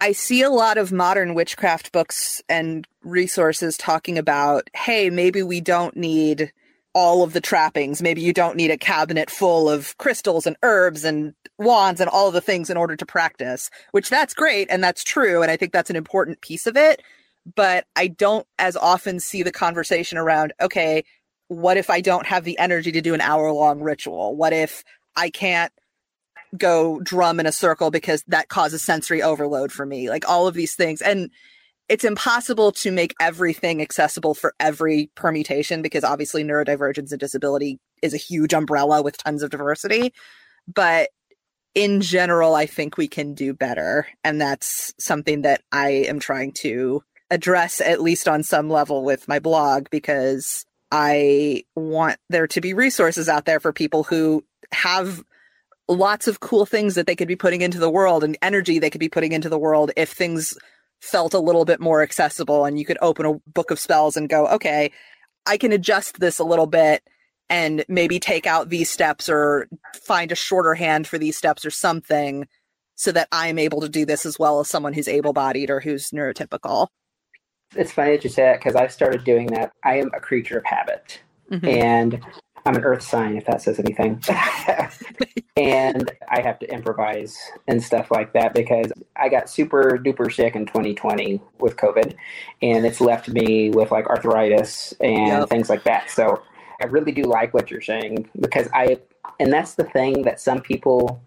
I 0.01 0.13
see 0.13 0.43
a 0.43 0.51
lot 0.51 0.79
of 0.79 0.93
modern 0.93 1.35
witchcraft 1.35 1.93
books 1.93 2.43
and 2.49 2.87
resources 3.03 3.79
talking 3.79 4.19
about, 4.19 4.69
hey, 4.75 5.11
maybe 5.11 5.43
we 5.43 5.61
don't 5.61 5.97
need 5.97 6.53
all 6.97 7.23
of 7.23 7.35
the 7.35 7.43
trappings. 7.43 8.01
Maybe 8.01 8.23
you 8.23 8.33
don't 8.33 8.57
need 8.57 8.71
a 8.71 8.79
cabinet 8.79 9.29
full 9.29 9.69
of 9.69 9.95
crystals 9.99 10.47
and 10.47 10.57
herbs 10.63 11.05
and 11.05 11.35
wands 11.59 12.01
and 12.01 12.09
all 12.09 12.31
the 12.31 12.41
things 12.41 12.71
in 12.71 12.79
order 12.79 12.97
to 12.97 13.05
practice, 13.05 13.69
which 13.91 14.09
that's 14.09 14.33
great 14.33 14.67
and 14.71 14.83
that's 14.83 15.05
true. 15.05 15.43
And 15.43 15.51
I 15.51 15.59
think 15.59 15.73
that's 15.73 15.91
an 15.91 15.97
important 15.97 16.41
piece 16.41 16.67
of 16.67 16.75
it. 16.75 17.03
But 17.55 17.85
I 17.97 18.09
don't 18.09 18.47
as 18.59 18.79
often 18.79 19.21
see 19.21 19.43
the 19.43 19.53
conversation 19.53 20.17
around, 20.17 20.55
okay, 20.59 21.05
what 21.49 21.77
if 21.77 21.91
I 21.91 22.01
don't 22.01 22.25
have 22.25 22.45
the 22.45 22.59
energy 22.59 22.91
to 22.93 23.03
do 23.03 23.13
an 23.13 23.21
hour 23.21 23.53
long 23.53 23.81
ritual? 23.81 24.35
What 24.35 24.55
if 24.55 24.83
I 25.15 25.29
can't 25.29 25.73
go 26.57 26.99
drum 27.01 27.41
in 27.41 27.47
a 27.47 27.53
circle 27.53 27.91
because 27.91 28.25
that 28.29 28.49
causes 28.49 28.83
sensory 28.83 29.23
overload 29.23 29.71
for 29.71 29.85
me. 29.85 30.09
Like 30.09 30.27
all 30.27 30.47
of 30.47 30.55
these 30.55 30.75
things. 30.75 31.03
And 31.03 31.31
it's 31.89 32.05
impossible 32.05 32.73
to 32.73 32.91
make 32.91 33.15
everything 33.21 33.81
accessible 33.81 34.35
for 34.35 34.55
every 34.59 35.11
permutation 35.15 35.83
because 35.83 36.05
obviously 36.05 36.43
neurodivergence 36.43 37.13
and 37.13 37.21
disability 37.21 37.79
is 38.03 38.13
a 38.13 38.19
huge 38.19 38.53
umbrella 38.53 39.03
with 39.03 39.17
tons 39.19 39.43
of 39.43 39.51
diversity. 39.51 40.13
But 40.67 41.11
in 41.75 42.01
general, 42.01 42.55
I 42.55 42.67
think 42.67 42.97
we 42.97 43.07
can 43.07 43.35
do 43.35 43.53
better. 43.53 44.09
And 44.25 44.41
that's 44.41 44.95
something 44.99 45.43
that 45.43 45.63
I 45.71 45.91
am 45.91 46.19
trying 46.19 46.53
to 46.55 47.05
address, 47.31 47.81
at 47.81 48.01
least 48.01 48.27
on 48.27 48.43
some 48.43 48.69
level, 48.69 49.05
with 49.05 49.29
my 49.29 49.39
blog 49.39 49.89
because 49.91 50.65
I 50.91 51.65
want 51.75 52.19
there 52.31 52.47
to 52.49 52.61
be 52.61 52.75
resources 52.75 53.29
out 53.29 53.45
there 53.45 53.61
for 53.61 53.73
people 53.73 54.05
who 54.05 54.45
have 54.73 55.23
lots 55.89 56.27
of 56.27 56.41
cool 56.41 56.67
things 56.67 56.95
that 56.95 57.07
they 57.07 57.15
could 57.15 57.29
be 57.29 57.37
putting 57.37 57.61
into 57.61 57.79
the 57.79 57.91
world 57.91 58.25
and 58.25 58.37
energy 58.43 58.79
they 58.79 58.91
could 58.91 58.99
be 58.99 59.09
putting 59.09 59.31
into 59.31 59.49
the 59.49 59.59
world 59.59 59.93
if 59.97 60.11
things 60.11 60.57
felt 61.01 61.35
a 61.35 61.41
little 61.41 61.65
bit 61.65 61.81
more 61.81 62.03
accessible 62.03 62.65
and 62.65 62.79
you 62.79 62.85
could 62.85 62.99
open 63.01 63.27
a 63.27 63.35
book 63.51 63.71
of 63.71 63.79
spells 63.79 64.17
and 64.17 64.29
go, 64.29 64.47
okay, 64.49 64.91
I 65.47 65.57
can 65.57 65.73
adjust 65.73 66.19
this 66.19 66.39
a 66.39 66.45
little 66.45 66.67
bit 66.67 67.03
and 67.49 67.85
maybe 67.89 68.19
take 68.19 68.47
out 68.47 68.69
these 68.69 68.91
steps 68.91 69.29
or 69.29 69.69
find 70.05 70.33
a 70.33 70.37
shorter 70.37 70.75
hand 70.75 71.07
for 71.07 71.19
these 71.19 71.37
steps 71.37 71.65
or 71.65 71.71
something 71.71 72.47
so 72.97 73.13
that 73.13 73.29
I'm 73.31 73.59
able 73.59 73.81
to 73.83 73.89
do 73.89 74.05
this 74.05 74.27
as 74.27 74.39
well 74.39 74.59
as 74.59 74.69
someone 74.69 74.95
who's 74.95 75.07
able 75.07 75.33
bodied 75.33 75.71
or 75.71 75.81
who's 75.81 76.11
neurotypical. 76.11 76.89
It's 77.75 77.93
funny 77.93 78.13
that 78.13 78.25
you 78.25 78.31
say 78.31 78.43
that 78.43 78.59
because 78.59 78.75
I 78.75 78.87
started 78.89 79.25
doing 79.25 79.49
that. 79.49 79.73
I 79.85 79.99
am 79.99 80.11
a 80.15 80.21
creature 80.21 80.59
of 80.59 80.65
habit. 80.65 81.21
Mm-hmm. 81.51 81.67
And 81.67 82.21
I'm 82.67 82.75
an 82.75 82.85
earth 82.85 83.03
sign, 83.03 83.37
if 83.37 83.47
that 83.47 83.63
says 83.63 83.79
anything. 83.79 84.21
and 85.57 86.11
I 86.29 86.41
have 86.41 86.59
to 86.59 86.71
improvise 86.71 87.39
and 87.69 87.81
stuff 87.83 88.11
like 88.11 88.33
that 88.33 88.55
because 88.55 88.93
I 89.15 89.29
got 89.29 89.49
super 89.49 89.99
duper 89.99 90.33
sick 90.33 90.57
in 90.57 90.67
2020 90.67 91.41
with 91.61 91.77
COVID, 91.77 92.17
and 92.63 92.85
it's 92.85 93.01
left 93.01 93.29
me 93.29 93.71
with 93.71 93.93
like 93.93 94.07
arthritis 94.07 94.93
and 95.01 95.29
yep. 95.29 95.49
things 95.49 95.71
like 95.71 95.85
that. 95.85 96.11
So 96.11 96.43
I 96.83 96.87
really 96.87 97.13
do 97.13 97.23
like 97.23 97.55
what 97.55 97.71
you're 97.71 97.81
saying 97.81 98.29
because 98.41 98.69
I, 98.75 98.99
and 99.39 99.53
that's 99.53 99.75
the 99.75 99.85
thing 99.85 100.23
that 100.23 100.41
some 100.41 100.61
people, 100.61 101.23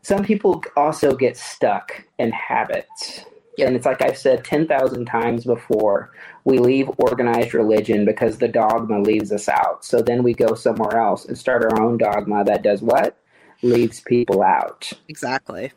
some 0.00 0.24
people 0.24 0.64
also 0.76 1.14
get 1.14 1.36
stuck 1.36 2.04
in 2.18 2.32
habits 2.32 3.26
and 3.66 3.76
it's 3.76 3.86
like 3.86 4.02
I've 4.02 4.18
said 4.18 4.44
10,000 4.44 5.04
times 5.06 5.44
before, 5.44 6.12
we 6.44 6.58
leave 6.58 6.90
organized 6.98 7.54
religion 7.54 8.04
because 8.04 8.38
the 8.38 8.48
dogma 8.48 9.00
leaves 9.00 9.32
us 9.32 9.48
out. 9.48 9.84
So 9.84 10.00
then 10.00 10.22
we 10.22 10.34
go 10.34 10.54
somewhere 10.54 10.98
else 10.98 11.24
and 11.24 11.36
start 11.36 11.64
our 11.64 11.82
own 11.82 11.98
dogma 11.98 12.44
that 12.44 12.62
does 12.62 12.82
what? 12.82 13.16
Leaves 13.62 14.00
people 14.00 14.42
out. 14.42 14.92
Exactly. 15.08 15.72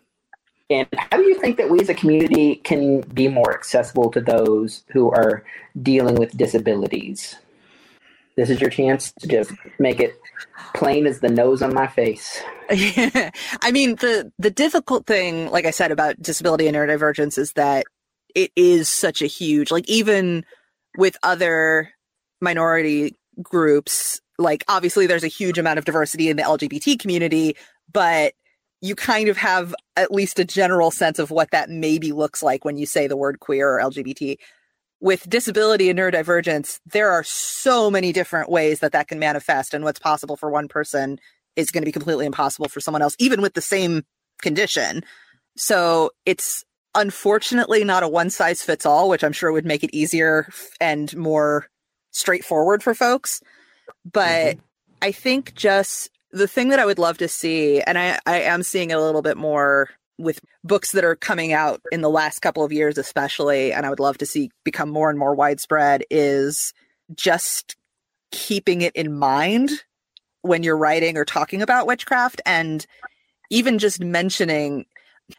And 0.69 0.87
how 0.93 1.17
do 1.17 1.23
you 1.23 1.35
think 1.39 1.57
that 1.57 1.69
we 1.69 1.81
as 1.81 1.89
a 1.89 1.93
community 1.93 2.55
can 2.55 3.01
be 3.01 3.27
more 3.27 3.53
accessible 3.53 4.09
to 4.11 4.21
those 4.21 4.83
who 4.91 5.11
are 5.11 5.43
dealing 5.81 6.15
with 6.15 6.37
disabilities? 6.37 7.35
This 8.37 8.49
is 8.49 8.61
your 8.61 8.69
chance 8.69 9.11
to 9.19 9.27
just 9.27 9.51
make 9.79 9.99
it 9.99 10.19
plain 10.73 11.05
as 11.05 11.19
the 11.19 11.29
nose 11.29 11.61
on 11.61 11.73
my 11.73 11.87
face. 11.87 12.41
I 12.69 13.71
mean, 13.71 13.95
the 13.95 14.31
the 14.39 14.51
difficult 14.51 15.05
thing, 15.05 15.49
like 15.49 15.65
I 15.65 15.71
said 15.71 15.91
about 15.91 16.21
disability 16.21 16.67
and 16.67 16.75
neurodivergence, 16.75 17.37
is 17.37 17.53
that 17.53 17.85
it 18.33 18.51
is 18.55 18.87
such 18.87 19.21
a 19.21 19.27
huge, 19.27 19.71
like 19.71 19.87
even 19.89 20.45
with 20.97 21.17
other 21.23 21.89
minority 22.39 23.15
groups, 23.41 24.21
like 24.37 24.63
obviously 24.67 25.07
there's 25.07 25.23
a 25.23 25.27
huge 25.27 25.57
amount 25.57 25.79
of 25.79 25.85
diversity 25.85 26.29
in 26.29 26.37
the 26.37 26.43
LGBT 26.43 26.99
community, 26.99 27.55
but 27.91 28.33
you 28.81 28.95
kind 28.95 29.29
of 29.29 29.37
have 29.37 29.75
at 29.95 30.11
least 30.11 30.39
a 30.39 30.45
general 30.45 30.89
sense 30.89 31.19
of 31.19 31.29
what 31.29 31.51
that 31.51 31.69
maybe 31.69 32.11
looks 32.11 32.41
like 32.41 32.65
when 32.65 32.77
you 32.77 32.85
say 32.85 33.07
the 33.07 33.17
word 33.17 33.39
queer 33.39 33.69
or 33.69 33.79
LGBT 33.79 34.37
with 35.01 35.27
disability 35.27 35.89
and 35.89 35.99
neurodivergence, 35.99 36.79
there 36.85 37.11
are 37.11 37.23
so 37.23 37.89
many 37.89 38.13
different 38.13 38.49
ways 38.49 38.79
that 38.79 38.91
that 38.93 39.07
can 39.07 39.19
manifest, 39.19 39.73
and 39.73 39.83
what's 39.83 39.99
possible 39.99 40.37
for 40.37 40.49
one 40.49 40.67
person 40.67 41.19
is 41.55 41.71
going 41.71 41.81
to 41.81 41.85
be 41.85 41.91
completely 41.91 42.25
impossible 42.25 42.69
for 42.69 42.79
someone 42.79 43.01
else, 43.01 43.15
even 43.19 43.41
with 43.41 43.55
the 43.55 43.61
same 43.61 44.03
condition. 44.41 45.03
So 45.57 46.11
it's 46.25 46.63
unfortunately 46.95 47.83
not 47.83 48.03
a 48.03 48.07
one 48.07 48.29
size 48.29 48.61
fits 48.61 48.85
all, 48.85 49.09
which 49.09 49.23
I'm 49.23 49.33
sure 49.33 49.51
would 49.51 49.65
make 49.65 49.83
it 49.83 49.93
easier 49.93 50.47
and 50.79 51.15
more 51.17 51.67
straightforward 52.11 52.83
for 52.83 52.93
folks. 52.93 53.41
But 54.09 54.55
mm-hmm. 54.55 54.59
I 55.01 55.11
think 55.11 55.55
just 55.55 56.09
the 56.31 56.47
thing 56.47 56.69
that 56.69 56.79
I 56.79 56.85
would 56.85 56.99
love 56.99 57.17
to 57.17 57.27
see, 57.27 57.81
and 57.81 57.97
I, 57.97 58.19
I 58.25 58.41
am 58.41 58.63
seeing 58.63 58.91
a 58.91 58.99
little 58.99 59.21
bit 59.21 59.37
more 59.37 59.89
with 60.21 60.39
books 60.63 60.91
that 60.91 61.03
are 61.03 61.15
coming 61.15 61.53
out 61.53 61.81
in 61.91 62.01
the 62.01 62.09
last 62.09 62.39
couple 62.39 62.63
of 62.63 62.71
years, 62.71 62.97
especially, 62.97 63.73
and 63.73 63.85
I 63.85 63.89
would 63.89 63.99
love 63.99 64.17
to 64.19 64.25
see 64.25 64.51
become 64.63 64.89
more 64.89 65.09
and 65.09 65.19
more 65.19 65.35
widespread, 65.35 66.03
is 66.09 66.73
just 67.13 67.75
keeping 68.31 68.81
it 68.81 68.95
in 68.95 69.17
mind 69.17 69.71
when 70.41 70.63
you're 70.63 70.77
writing 70.77 71.17
or 71.17 71.25
talking 71.25 71.61
about 71.61 71.87
witchcraft 71.87 72.41
and 72.45 72.85
even 73.49 73.77
just 73.79 74.01
mentioning 74.01 74.85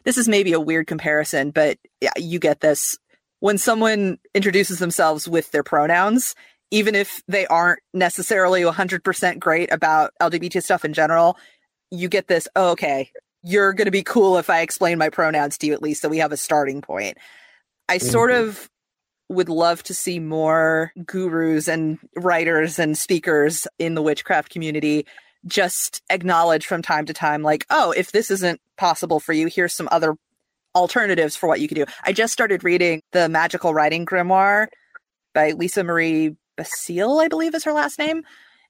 this 0.03 0.17
is 0.17 0.27
maybe 0.27 0.53
a 0.53 0.59
weird 0.59 0.87
comparison, 0.87 1.51
but 1.51 1.77
you 2.17 2.39
get 2.39 2.61
this. 2.61 2.97
When 3.39 3.57
someone 3.57 4.19
introduces 4.33 4.79
themselves 4.79 5.27
with 5.27 5.51
their 5.51 5.63
pronouns, 5.63 6.33
even 6.71 6.95
if 6.95 7.21
they 7.27 7.45
aren't 7.47 7.81
necessarily 7.93 8.61
100% 8.61 9.39
great 9.39 9.71
about 9.71 10.13
LGBT 10.21 10.63
stuff 10.63 10.85
in 10.85 10.93
general, 10.93 11.37
you 11.91 12.07
get 12.07 12.27
this, 12.27 12.47
oh, 12.55 12.71
okay, 12.71 13.11
you're 13.43 13.73
going 13.73 13.85
to 13.85 13.91
be 13.91 14.03
cool 14.03 14.37
if 14.37 14.49
I 14.49 14.61
explain 14.61 14.97
my 14.97 15.09
pronouns 15.09 15.57
to 15.59 15.67
you 15.67 15.73
at 15.73 15.81
least 15.81 16.01
so 16.01 16.09
we 16.09 16.19
have 16.19 16.31
a 16.31 16.37
starting 16.37 16.81
point. 16.81 17.17
I 17.89 17.97
mm-hmm. 17.97 18.07
sort 18.07 18.31
of 18.31 18.69
would 19.29 19.49
love 19.49 19.83
to 19.83 19.93
see 19.93 20.19
more 20.19 20.91
gurus 21.05 21.67
and 21.67 21.99
writers 22.15 22.79
and 22.79 22.97
speakers 22.97 23.67
in 23.79 23.95
the 23.95 24.01
witchcraft 24.01 24.49
community 24.51 25.05
just 25.45 26.01
acknowledge 26.09 26.65
from 26.65 26.81
time 26.81 27.05
to 27.05 27.13
time 27.13 27.41
like 27.41 27.65
oh 27.69 27.91
if 27.91 28.11
this 28.11 28.31
isn't 28.31 28.61
possible 28.77 29.19
for 29.19 29.33
you 29.33 29.47
here's 29.47 29.73
some 29.73 29.89
other 29.91 30.15
alternatives 30.75 31.35
for 31.35 31.47
what 31.47 31.59
you 31.59 31.67
could 31.67 31.75
do 31.75 31.85
i 32.03 32.13
just 32.13 32.33
started 32.33 32.63
reading 32.63 33.01
the 33.11 33.27
magical 33.27 33.73
writing 33.73 34.05
grimoire 34.05 34.67
by 35.33 35.51
lisa 35.51 35.83
marie 35.83 36.35
basile 36.55 37.19
i 37.19 37.27
believe 37.27 37.53
is 37.53 37.63
her 37.63 37.73
last 37.73 37.99
name 37.99 38.23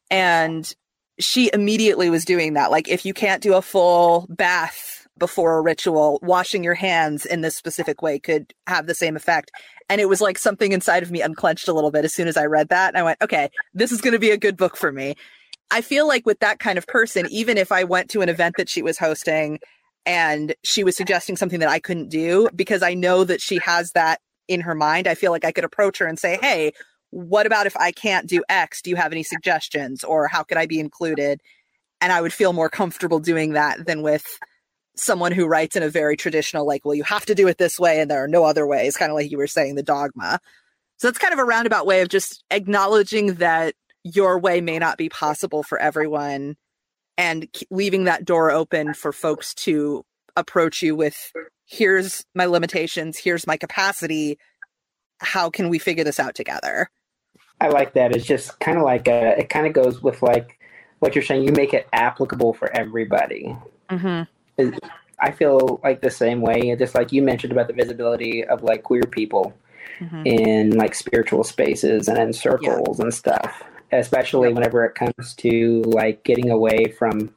and 0.10 0.76
she 1.20 1.50
immediately 1.54 2.10
was 2.10 2.26
doing 2.26 2.54
that. 2.54 2.72
Like, 2.72 2.88
if 2.88 3.06
you 3.06 3.14
can't 3.14 3.44
do 3.44 3.54
a 3.54 3.62
full 3.62 4.28
bath 4.30 5.08
before 5.20 5.58
a 5.58 5.62
ritual, 5.62 6.20
washing 6.24 6.64
your 6.64 6.74
hands 6.74 7.26
in 7.26 7.42
this 7.42 7.56
specific 7.56 8.02
way 8.02 8.20
could 8.20 8.54
have 8.68 8.88
the 8.88 8.96
same 8.96 9.16
effect. 9.16 9.52
And 9.90 10.02
it 10.02 10.10
was 10.10 10.22
like 10.22 10.38
something 10.40 10.72
inside 10.72 11.04
of 11.04 11.12
me 11.12 11.22
unclenched 11.22 11.68
a 11.68 11.74
little 11.74 11.92
bit 11.92 12.04
as 12.04 12.14
soon 12.14 12.28
as 12.28 12.36
I 12.36 12.46
read 12.46 12.70
that. 12.70 12.90
And 12.90 12.98
I 12.98 13.04
went, 13.04 13.22
okay, 13.22 13.50
this 13.74 13.92
is 13.92 14.02
going 14.02 14.14
to 14.14 14.20
be 14.20 14.32
a 14.32 14.38
good 14.38 14.58
book 14.58 14.76
for 14.76 14.92
me. 14.92 15.16
I 15.70 15.82
feel 15.82 16.08
like 16.08 16.26
with 16.26 16.40
that 16.40 16.60
kind 16.60 16.78
of 16.78 16.88
person, 16.88 17.28
even 17.30 17.58
if 17.58 17.72
I 17.72 17.84
went 17.84 18.10
to 18.12 18.22
an 18.22 18.30
event 18.30 18.56
that 18.58 18.70
she 18.70 18.82
was 18.82 18.98
hosting 18.98 19.60
and 20.06 20.56
she 20.64 20.84
was 20.84 20.98
suggesting 20.98 21.36
something 21.38 21.60
that 21.60 21.70
I 21.70 21.80
couldn't 21.80 22.10
do, 22.10 22.50
because 22.56 22.82
I 22.82 22.94
know 22.94 23.24
that 23.24 23.42
she 23.42 23.60
has 23.60 23.92
that 23.92 24.20
in 24.48 24.62
her 24.62 24.76
mind, 24.76 25.08
I 25.08 25.16
feel 25.16 25.32
like 25.32 25.46
I 25.46 25.52
could 25.52 25.64
approach 25.64 26.00
her 26.00 26.06
and 26.06 26.20
say, 26.20 26.38
hey, 26.42 26.74
what 27.14 27.46
about 27.46 27.68
if 27.68 27.78
I 27.78 27.92
can't 27.92 28.28
do 28.28 28.44
X? 28.50 28.82
Do 28.82 28.90
you 28.90 28.96
have 28.96 29.12
any 29.12 29.22
suggestions 29.22 30.04
or 30.04 30.28
how 30.28 30.42
could 30.42 30.58
I 30.58 30.66
be 30.66 30.80
included? 30.80 31.42
And 32.02 32.12
I 32.12 32.20
would 32.22 32.34
feel 32.34 32.54
more 32.54 32.70
comfortable 32.70 33.20
doing 33.20 33.54
that 33.54 33.86
than 33.86 34.02
with 34.02 34.26
someone 34.96 35.32
who 35.32 35.46
writes 35.46 35.76
in 35.76 35.84
a 35.84 35.90
very 35.90 36.18
traditional, 36.18 36.66
like, 36.66 36.84
well, 36.84 36.96
you 36.96 37.04
have 37.04 37.26
to 37.28 37.36
do 37.36 37.48
it 37.48 37.60
this 37.60 37.80
way 37.80 38.02
and 38.02 38.10
there 38.10 38.24
are 38.24 38.28
no 38.28 38.44
other 38.44 38.66
ways, 38.66 38.98
kind 38.98 39.12
of 39.12 39.16
like 39.16 39.30
you 39.30 39.38
were 39.38 39.48
saying, 39.48 39.76
the 39.76 39.84
dogma. 39.84 40.40
So 40.98 41.08
that's 41.08 41.20
kind 41.20 41.34
of 41.34 41.40
a 41.40 41.46
roundabout 41.46 41.86
way 41.86 42.02
of 42.02 42.10
just 42.10 42.44
acknowledging 42.50 43.36
that 43.36 43.76
your 44.04 44.40
way 44.40 44.60
may 44.60 44.80
not 44.80 44.98
be 44.98 45.10
possible 45.10 45.62
for 45.62 45.78
everyone 45.78 46.56
and 47.18 47.48
leaving 47.70 48.06
that 48.06 48.26
door 48.26 48.52
open 48.52 48.96
for 48.96 49.14
folks 49.14 49.54
to 49.54 50.04
approach 50.36 50.82
you 50.82 50.96
with 50.96 51.32
here's 51.68 52.26
my 52.34 52.48
limitations, 52.48 53.20
here's 53.20 53.46
my 53.46 53.58
capacity. 53.58 54.40
How 55.20 55.52
can 55.52 55.70
we 55.70 55.78
figure 55.78 56.04
this 56.04 56.20
out 56.20 56.34
together? 56.34 56.90
I 57.64 57.70
like 57.70 57.94
that. 57.94 58.14
It's 58.14 58.26
just 58.26 58.60
kind 58.60 58.78
of 58.78 58.84
like 58.84 59.08
a, 59.08 59.40
it 59.40 59.50
kind 59.50 59.66
of 59.66 59.72
goes 59.72 60.04
with 60.04 60.22
like 60.22 60.60
what 61.00 61.16
you're 61.16 61.24
saying. 61.24 61.46
You 61.46 61.54
make 61.54 61.74
it 61.74 61.88
applicable 61.94 62.54
for 62.54 62.70
everybody. 62.76 63.56
Mm-hmm. 63.90 64.76
I 65.18 65.32
feel 65.32 65.80
like 65.82 66.02
the 66.02 66.12
same 66.12 66.42
way. 66.42 66.76
Just 66.76 66.94
like 66.94 67.14
you 67.14 67.22
mentioned 67.22 67.54
about 67.54 67.68
the 67.68 67.74
visibility 67.74 68.44
of 68.44 68.64
like 68.64 68.84
queer 68.84 69.04
people 69.04 69.54
mm-hmm. 69.98 70.28
in 70.28 70.72
like 70.72 70.94
spiritual 70.94 71.46
spaces 71.46 72.10
and 72.10 72.18
in 72.18 72.34
circles 72.34 73.00
yeah. 73.00 73.06
and 73.06 73.14
stuff. 73.14 73.64
Especially 73.94 74.50
yeah. 74.50 74.56
whenever 74.56 74.84
it 74.84 74.96
comes 74.96 75.34
to 75.36 75.84
like 75.84 76.26
getting 76.26 76.50
away 76.50 76.92
from 77.00 77.34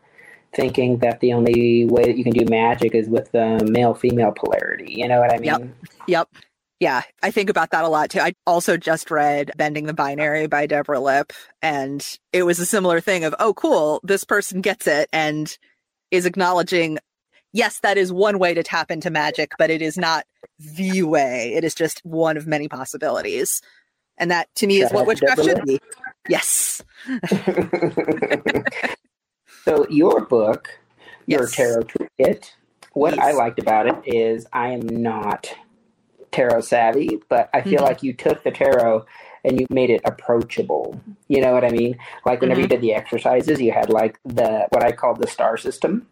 thinking 0.56 0.98
that 0.98 1.20
the 1.20 1.32
only 1.34 1.84
way 1.86 2.02
that 2.02 2.18
you 2.18 2.24
can 2.24 2.32
do 2.32 2.46
magic 2.50 2.96
is 2.96 3.08
with 3.08 3.30
the 3.30 3.64
male 3.70 3.94
female 3.94 4.32
polarity. 4.32 4.92
You 4.92 5.06
know 5.06 5.20
what 5.20 5.32
I 5.32 5.38
mean? 5.38 5.44
Yep. 5.44 5.68
Yep. 6.08 6.28
Yeah, 6.78 7.02
I 7.22 7.30
think 7.30 7.48
about 7.48 7.70
that 7.70 7.84
a 7.84 7.88
lot 7.88 8.10
too. 8.10 8.20
I 8.20 8.34
also 8.46 8.76
just 8.76 9.10
read 9.10 9.52
Bending 9.56 9.86
the 9.86 9.94
Binary 9.94 10.46
by 10.46 10.66
Deborah 10.66 11.00
Lipp, 11.00 11.32
and 11.62 12.06
it 12.32 12.42
was 12.42 12.58
a 12.58 12.66
similar 12.66 13.00
thing 13.00 13.24
of, 13.24 13.34
oh, 13.38 13.54
cool, 13.54 14.00
this 14.02 14.24
person 14.24 14.60
gets 14.60 14.86
it. 14.86 15.08
And 15.12 15.56
is 16.10 16.26
acknowledging 16.26 16.98
yes, 17.52 17.80
that 17.80 17.96
is 17.96 18.12
one 18.12 18.38
way 18.38 18.54
to 18.54 18.62
tap 18.62 18.90
into 18.90 19.10
magic, 19.10 19.52
but 19.58 19.70
it 19.70 19.80
is 19.80 19.96
not 19.96 20.26
the 20.58 21.02
way. 21.02 21.54
It 21.54 21.64
is 21.64 21.74
just 21.74 22.04
one 22.04 22.36
of 22.36 22.46
many 22.46 22.68
possibilities. 22.68 23.62
And 24.18 24.30
that 24.30 24.54
to 24.56 24.66
me 24.66 24.80
is 24.80 24.92
what 24.92 25.06
witchcraft 25.06 25.42
should 25.42 25.62
be. 25.64 25.80
Yes. 26.28 26.82
so 29.64 29.86
your 29.88 30.26
book, 30.26 30.68
your 31.26 31.46
tarot 31.46 31.84
toolkit, 31.84 32.50
what 32.92 33.18
I 33.18 33.32
liked 33.32 33.58
about 33.58 33.86
it 33.86 34.14
is 34.14 34.46
I 34.52 34.68
am 34.68 34.80
not 34.80 35.54
tarot 36.36 36.60
savvy, 36.60 37.18
but 37.28 37.48
I 37.54 37.60
feel 37.62 37.80
Mhm. 37.80 37.88
like 37.88 38.02
you 38.02 38.12
took 38.12 38.42
the 38.44 38.50
tarot 38.50 39.04
and 39.44 39.58
you 39.60 39.66
made 39.70 39.90
it 39.90 40.00
approachable. 40.04 41.00
You 41.28 41.40
know 41.40 41.52
what 41.52 41.64
I 41.64 41.70
mean? 41.70 41.96
Like 42.24 42.40
whenever 42.40 42.60
you 42.60 42.66
Mm-hmm. 42.66 42.74
did 42.74 42.80
the 42.82 42.94
exercises, 42.94 43.60
you 43.60 43.72
had 43.72 43.88
like 43.90 44.18
the 44.24 44.66
what 44.70 44.82
I 44.84 44.92
call 44.92 45.14
the 45.14 45.26
star 45.26 45.56
system. 45.56 46.06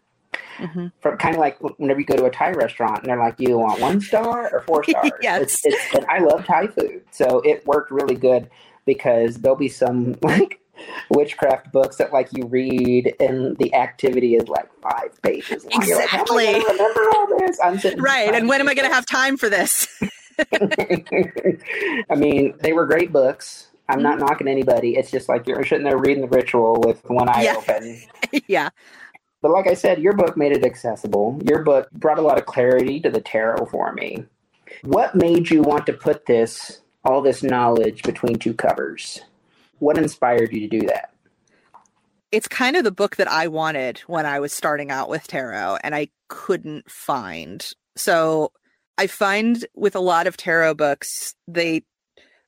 Mhm. 0.57 0.91
From 1.01 1.17
kind 1.17 1.35
of 1.35 1.39
like 1.41 1.57
whenever 1.79 1.99
you 1.99 2.05
go 2.05 2.15
to 2.15 2.25
a 2.25 2.29
Thai 2.29 2.51
restaurant 2.51 2.99
and 2.99 3.07
they're 3.07 3.19
like, 3.19 3.35
you 3.39 3.57
want 3.57 3.79
one 3.81 3.99
star 4.01 4.49
or 4.53 4.61
four 4.61 4.83
stars?" 4.89 5.11
Yes. 5.21 5.41
It's, 5.41 5.65
it's, 5.65 5.95
and 5.95 6.05
I 6.07 6.19
love 6.19 6.45
Thai 6.45 6.67
food, 6.67 7.01
so 7.11 7.41
it 7.41 7.65
worked 7.67 7.91
really 7.91 8.15
good 8.15 8.49
because 8.85 9.35
there'll 9.37 9.57
be 9.57 9.67
some 9.69 10.15
like 10.21 10.59
witchcraft 11.09 11.71
books 11.71 11.97
that 11.97 12.11
like 12.13 12.29
you 12.31 12.45
read 12.45 13.15
and 13.19 13.57
the 13.57 13.73
activity 13.73 14.35
is 14.35 14.47
like 14.47 14.69
five 14.81 15.11
pages 15.23 15.65
long. 15.65 15.85
You're 15.87 15.97
like, 15.99 16.13
I 16.13 16.21
Exactly. 16.21 16.53
remember 16.53 17.01
all 17.15 17.27
this? 17.39 17.57
I'm 17.63 17.77
sitting 17.79 18.01
Right. 18.01 18.33
And 18.35 18.47
when 18.49 18.59
am 18.61 18.67
I 18.69 18.73
going 18.73 18.87
to 18.87 18.93
have 18.93 19.05
time 19.05 19.37
for 19.37 19.49
this? 19.49 19.87
I 22.09 22.15
mean, 22.15 22.55
they 22.59 22.73
were 22.73 22.85
great 22.85 23.11
books. 23.11 23.67
I'm 23.87 24.01
not 24.01 24.17
mm-hmm. 24.17 24.25
knocking 24.25 24.47
anybody. 24.47 24.95
It's 24.95 25.11
just 25.11 25.29
like 25.29 25.47
you're 25.47 25.63
sitting 25.65 25.83
there 25.83 25.97
reading 25.97 26.21
the 26.21 26.35
ritual 26.35 26.81
with 26.81 27.07
one 27.09 27.29
eye 27.29 27.43
Yeah. 27.43 27.55
open. 27.57 28.01
yeah. 28.47 28.69
But 29.41 29.51
like 29.51 29.67
I 29.67 29.75
said, 29.75 30.01
your 30.01 30.13
book 30.13 30.35
made 30.37 30.53
it 30.53 30.65
accessible. 30.65 31.39
Your 31.45 31.61
book 31.63 31.89
brought 31.91 32.17
a 32.17 32.23
lot 32.23 32.39
of 32.39 32.45
clarity 32.47 32.99
to 33.01 33.09
the 33.11 33.21
tarot 33.21 33.67
for 33.67 33.93
me. 33.93 34.25
What 34.81 35.13
made 35.15 35.51
you 35.51 35.61
want 35.61 35.85
to 35.85 35.93
put 35.93 36.25
this, 36.25 36.81
all 37.03 37.21
this 37.21 37.43
knowledge 37.43 38.01
between 38.01 38.39
two 38.39 38.53
covers? 38.55 39.21
What 39.79 39.97
inspired 39.97 40.51
you 40.51 40.61
to 40.61 40.79
do 40.79 40.87
that? 40.87 41.11
It's 42.31 42.47
kind 42.47 42.75
of 42.75 42.83
the 42.83 42.91
book 42.91 43.17
that 43.17 43.29
I 43.29 43.47
wanted 43.47 43.99
when 44.07 44.25
I 44.25 44.39
was 44.39 44.51
starting 44.51 44.89
out 44.89 45.09
with 45.09 45.27
tarot 45.27 45.77
and 45.83 45.93
I 45.93 46.09
couldn't 46.27 46.89
find. 46.89 47.65
So 47.95 48.51
I 48.97 49.07
find 49.07 49.65
with 49.75 49.95
a 49.95 49.99
lot 49.99 50.27
of 50.27 50.37
tarot 50.37 50.75
books, 50.75 51.35
they 51.47 51.83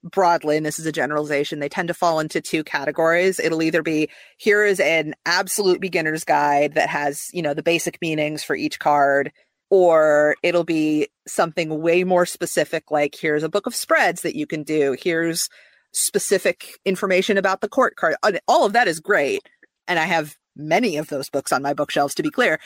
broadly, 0.04 0.56
and 0.56 0.66
this 0.66 0.80
is 0.80 0.86
a 0.86 0.92
generalization, 0.92 1.60
they 1.60 1.68
tend 1.68 1.88
to 1.89 1.94
fall 1.94 2.20
into 2.20 2.39
two 2.39 2.63
categories. 2.63 3.39
It'll 3.39 3.63
either 3.63 3.84
be 3.84 4.10
here 4.38 4.63
is 4.63 4.80
an 4.80 5.16
absolute 5.25 5.82
beginner's 5.82 6.24
guide 6.24 6.75
that 6.75 6.89
has, 6.89 7.27
you 7.34 7.42
know, 7.42 7.54
the 7.54 7.63
basic 7.63 8.00
meanings 8.01 8.44
for 8.44 8.56
each 8.56 8.80
card, 8.80 9.32
or 9.70 10.36
it'll 10.44 10.63
be 10.63 11.10
something 11.27 11.82
way 11.82 12.04
more 12.06 12.25
specific, 12.25 12.89
like 12.92 13.16
here's 13.20 13.44
a 13.44 13.50
book 13.50 13.66
of 13.66 13.75
spreads 13.75 14.22
that 14.22 14.36
you 14.36 14.48
can 14.48 14.63
do, 14.63 14.96
here's 15.01 15.50
specific 15.94 16.80
information 16.86 17.38
about 17.38 17.60
the 17.60 17.68
court 17.68 17.96
card. 17.96 18.16
All 18.48 18.66
of 18.66 18.74
that 18.74 18.88
is 18.88 19.00
great. 19.00 19.42
And 19.88 20.00
I 20.00 20.06
have 20.06 20.36
many 20.56 20.98
of 20.98 21.08
those 21.08 21.30
books 21.30 21.51
on 21.51 21.62
my 21.62 21.74
bookshelves, 21.74 22.16
to 22.16 22.24
be 22.24 22.30
clear. 22.30 22.60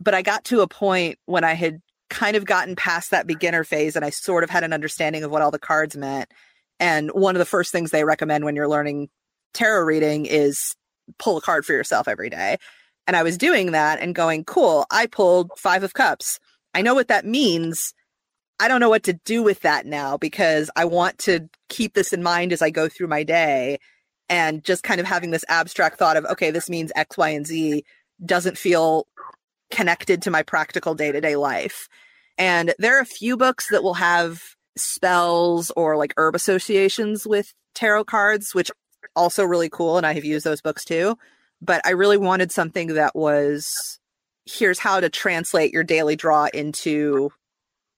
But 0.00 0.14
I 0.14 0.22
got 0.22 0.44
to 0.44 0.60
a 0.60 0.68
point 0.68 1.18
when 1.26 1.44
I 1.44 1.54
had 1.54 1.80
kind 2.10 2.36
of 2.36 2.44
gotten 2.44 2.76
past 2.76 3.10
that 3.10 3.26
beginner 3.26 3.64
phase 3.64 3.96
and 3.96 4.04
I 4.04 4.10
sort 4.10 4.44
of 4.44 4.50
had 4.50 4.64
an 4.64 4.72
understanding 4.72 5.24
of 5.24 5.30
what 5.30 5.42
all 5.42 5.50
the 5.50 5.58
cards 5.58 5.96
meant. 5.96 6.30
And 6.80 7.10
one 7.10 7.34
of 7.34 7.40
the 7.40 7.44
first 7.44 7.72
things 7.72 7.90
they 7.90 8.04
recommend 8.04 8.44
when 8.44 8.56
you're 8.56 8.68
learning 8.68 9.08
tarot 9.54 9.84
reading 9.84 10.26
is 10.26 10.76
pull 11.18 11.36
a 11.36 11.40
card 11.40 11.64
for 11.64 11.72
yourself 11.72 12.08
every 12.08 12.30
day. 12.30 12.58
And 13.06 13.16
I 13.16 13.22
was 13.22 13.38
doing 13.38 13.72
that 13.72 14.00
and 14.00 14.14
going, 14.14 14.44
cool, 14.44 14.86
I 14.90 15.06
pulled 15.06 15.50
Five 15.56 15.82
of 15.82 15.94
Cups. 15.94 16.38
I 16.74 16.82
know 16.82 16.94
what 16.94 17.08
that 17.08 17.24
means. 17.24 17.94
I 18.60 18.68
don't 18.68 18.80
know 18.80 18.90
what 18.90 19.04
to 19.04 19.14
do 19.24 19.42
with 19.42 19.60
that 19.60 19.86
now 19.86 20.18
because 20.18 20.70
I 20.76 20.84
want 20.84 21.18
to 21.20 21.48
keep 21.68 21.94
this 21.94 22.12
in 22.12 22.22
mind 22.22 22.52
as 22.52 22.60
I 22.60 22.70
go 22.70 22.88
through 22.88 23.08
my 23.08 23.22
day. 23.22 23.78
And 24.30 24.62
just 24.62 24.82
kind 24.82 25.00
of 25.00 25.06
having 25.06 25.30
this 25.30 25.44
abstract 25.48 25.98
thought 25.98 26.18
of, 26.18 26.26
okay, 26.26 26.50
this 26.50 26.68
means 26.68 26.92
X, 26.94 27.16
Y, 27.16 27.30
and 27.30 27.46
Z 27.46 27.82
doesn't 28.24 28.58
feel 28.58 29.06
connected 29.70 30.22
to 30.22 30.30
my 30.30 30.42
practical 30.42 30.94
day 30.94 31.12
to 31.12 31.20
day 31.20 31.36
life. 31.36 31.88
And 32.36 32.74
there 32.78 32.96
are 32.96 33.02
a 33.02 33.06
few 33.06 33.36
books 33.36 33.68
that 33.70 33.82
will 33.82 33.94
have 33.94 34.40
spells 34.76 35.70
or 35.76 35.96
like 35.96 36.14
herb 36.16 36.34
associations 36.34 37.26
with 37.26 37.52
tarot 37.74 38.04
cards, 38.04 38.54
which 38.54 38.70
also 39.16 39.44
really 39.44 39.68
cool. 39.68 39.96
And 39.96 40.06
I 40.06 40.14
have 40.14 40.24
used 40.24 40.46
those 40.46 40.60
books 40.60 40.84
too. 40.84 41.16
But 41.60 41.84
I 41.84 41.90
really 41.90 42.16
wanted 42.16 42.52
something 42.52 42.94
that 42.94 43.16
was 43.16 43.98
here's 44.46 44.78
how 44.78 45.00
to 45.00 45.10
translate 45.10 45.72
your 45.72 45.84
daily 45.84 46.16
draw 46.16 46.48
into 46.54 47.30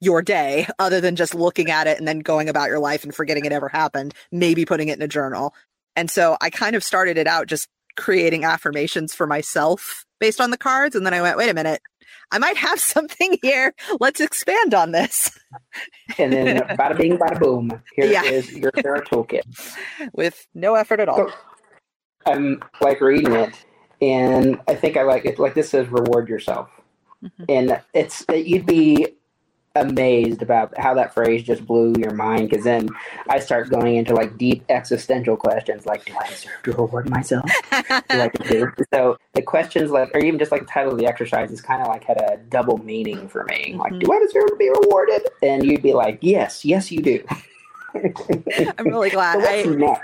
your 0.00 0.22
day, 0.22 0.66
other 0.78 1.00
than 1.00 1.14
just 1.14 1.35
looking 1.35 1.70
at 1.70 1.87
it 1.87 1.98
and 1.98 2.09
then 2.09 2.20
going 2.20 2.48
about 2.48 2.68
your 2.68 2.78
life 2.78 3.04
and 3.04 3.14
forgetting 3.14 3.44
it 3.44 3.52
ever 3.52 3.68
happened, 3.68 4.14
maybe 4.33 4.64
putting 4.64 4.88
it 4.88 4.96
in 4.96 5.02
a 5.02 5.09
journal. 5.09 5.54
And 5.94 6.11
so 6.11 6.38
I 6.40 6.48
kind 6.48 6.74
of 6.74 6.83
started 6.83 7.18
it 7.18 7.26
out 7.26 7.46
just 7.46 7.68
creating 8.01 8.45
affirmations 8.45 9.15
for 9.15 9.27
myself 9.29 10.05
based 10.19 10.41
on 10.41 10.51
the 10.51 10.59
cards. 10.59 10.97
And 10.97 11.07
then 11.07 11.15
I 11.15 11.23
went, 11.23 11.37
wait 11.39 11.51
a 11.51 11.55
minute, 11.55 11.83
I 12.33 12.39
might 12.39 12.57
have 12.57 12.81
something 12.95 13.39
here. 13.43 13.75
Let's 14.01 14.21
expand 14.21 14.75
on 14.75 14.93
this 14.93 15.31
And 16.19 16.33
then 16.33 16.59
bada 16.79 16.97
bing, 16.99 17.19
bada 17.19 17.39
boom. 17.41 17.71
Here 17.95 18.07
Yeah. 18.07 18.25
is 18.25 18.53
your 18.53 18.71
tarot 18.73 19.03
toolkit. 19.03 19.43
with 20.15 20.47
no 20.55 20.75
effort 20.75 21.01
at 21.01 21.09
all. 21.09 21.29
So, 21.29 21.33
I'm 22.27 22.63
like 22.81 23.01
reading 23.01 23.33
it, 23.35 23.55
and 24.03 24.61
I 24.69 24.75
think 24.75 24.97
I 24.99 25.03
like 25.05 25.25
it. 25.25 25.39
Like 25.39 25.55
this 25.55 25.71
says, 25.71 25.89
reward 25.89 26.29
yourself, 26.29 26.69
Mhm. 27.25 27.47
and 27.49 27.81
it's 27.95 28.25
you'd 28.35 28.67
be 28.67 29.09
amazed 29.76 30.42
about 30.42 30.76
how 30.78 30.94
that 30.94 31.14
phrase 31.14 31.42
just 31.42 31.64
blew 31.66 31.94
your 31.98 32.12
mind. 32.12 32.48
Because 32.50 32.64
then 32.64 32.88
I 33.28 33.38
start 33.38 33.70
going 33.70 33.96
into 33.96 34.14
like 34.14 34.37
deep 34.37 34.64
existential 34.68 35.37
questions, 35.37 35.87
like, 35.87 36.04
do 36.04 36.12
I 36.20 36.28
deserve 36.28 36.62
to 36.64 36.72
reward 36.72 37.09
myself? 37.09 37.48
I? 37.72 38.30
So 38.92 39.16
the 39.35 39.42
questions, 39.42 39.90
like, 39.90 40.11
or 40.14 40.20
even 40.20 40.38
just 40.38 40.50
like 40.52 40.62
the 40.62 40.66
title 40.66 40.92
of 40.92 40.98
the 40.98 41.06
exercise, 41.06 41.50
is 41.52 41.61
kind 41.61 41.80
of 41.83 41.88
like 41.88 42.04
had 42.04 42.20
a 42.20 42.37
double 42.48 42.78
meaning 42.78 43.28
for 43.28 43.44
me. 43.44 43.74
Like, 43.78 43.92
Mhm. 43.92 44.00
do 44.00 44.12
I 44.12 44.18
deserve 44.18 44.48
to 44.48 44.56
be 44.56 44.68
rewarded? 44.68 45.22
And 45.42 45.64
you'd 45.64 45.83
be 45.83 45.92
like, 45.92 46.18
yes, 46.20 46.64
yes, 46.64 46.90
you 46.90 47.00
do. 47.02 47.24
I'm 47.94 48.87
really 48.87 49.11
So 49.11 49.16
glad. 49.16 49.37
what's 49.38 49.48
I, 49.48 49.62
next? 49.64 50.02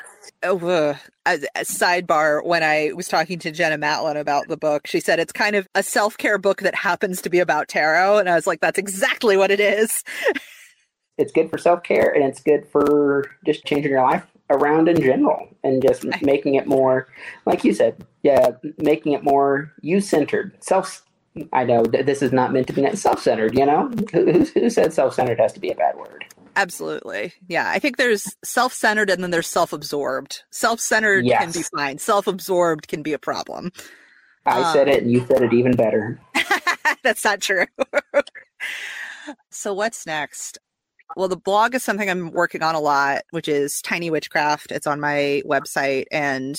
As 1.27 1.45
a 1.57 1.61
sidebar, 1.63 2.45
when 2.45 2.63
I 2.63 2.93
was 2.95 3.09
talking 3.09 3.39
to 3.41 3.53
Jenna 3.53 3.79
Matlin 3.79 4.17
about 4.19 4.49
the 4.49 4.57
book, 4.57 4.87
she 4.87 5.01
said 5.01 5.19
it's 5.21 5.33
kind 5.33 5.57
of 5.57 5.69
a 5.75 5.83
self 5.83 6.19
care 6.19 6.39
book 6.39 6.63
that 6.63 6.75
happens 6.75 7.23
to 7.23 7.31
be 7.31 7.41
about 7.41 7.69
tarot. 7.69 8.19
And 8.19 8.29
I 8.29 8.37
was 8.37 8.47
like, 8.47 8.61
that's 8.61 8.79
exactly 8.79 9.37
what 9.37 9.51
it 9.53 9.61
is. 9.61 10.05
it's 11.19 11.33
good 11.33 11.51
for 11.51 11.59
self 11.59 11.83
care 11.85 12.11
and 12.15 12.25
it's 12.25 12.43
good 12.43 12.67
for 12.69 13.27
just 13.47 13.65
changing 13.67 13.93
your 13.93 14.03
life 14.03 14.27
around 14.51 14.89
in 14.89 15.01
general 15.01 15.49
and 15.65 15.83
just 15.83 16.05
Right. 16.05 16.23
making 16.23 16.57
it 16.57 16.69
more, 16.69 17.09
like 17.47 17.65
you 17.65 17.75
said, 17.75 18.05
yeah, 18.23 18.51
making 18.79 19.15
it 19.15 19.25
more 19.25 19.73
you 19.83 20.01
centered, 20.01 20.57
self. 20.61 21.05
I 21.53 21.65
know 21.65 21.85
th- 21.85 22.07
this 22.07 22.23
is 22.23 22.33
not 22.33 22.53
meant 22.53 22.69
to 22.69 22.75
be 22.75 22.97
self 22.97 23.23
centered. 23.23 23.57
You 23.59 23.67
know, 23.67 23.91
who, 24.13 24.33
who, 24.33 24.45
who 24.45 24.71
said 24.71 24.95
self 24.95 25.15
centered 25.15 25.41
has 25.41 25.55
to 25.55 25.61
be 25.61 25.71
a 25.73 25.77
bad 25.77 25.97
word? 25.97 26.26
Absolutely. 26.57 27.35
Yeah. 27.49 27.69
I 27.69 27.79
think 27.79 27.99
there's 27.99 28.35
self 28.43 28.73
centered 28.73 29.11
and 29.11 29.23
then 29.23 29.31
there's 29.31 29.47
self 29.47 29.73
absorbed. 29.75 30.43
Self 30.51 30.81
centered 30.81 31.25
can 31.27 31.53
be 31.53 31.63
fine, 31.77 31.99
self 31.99 32.27
absorbed 32.27 32.89
can 32.89 33.03
be 33.03 33.13
a 33.13 33.19
problem. 33.19 33.71
I 34.47 34.63
Um, 34.63 34.73
said 34.73 34.89
it 34.89 35.03
and 35.03 35.13
you 35.13 35.25
said 35.27 35.43
it 35.43 35.53
even 35.53 35.73
better. 35.73 36.19
That's 37.03 37.25
not 37.25 37.41
true. 37.43 37.67
so 39.51 39.75
what's 39.75 40.07
next? 40.07 40.59
Well, 41.17 41.29
the 41.29 41.37
blog 41.37 41.75
is 41.75 41.85
something 41.85 42.09
I'm 42.09 42.31
working 42.33 42.63
on 42.63 42.75
a 42.75 42.81
lot, 42.81 43.23
which 43.31 43.49
is 43.49 43.81
Tiny 43.83 44.11
Witchcraft. 44.11 44.73
It's 44.73 44.87
on 44.87 44.99
my 44.99 45.43
website 45.47 46.05
and 46.11 46.59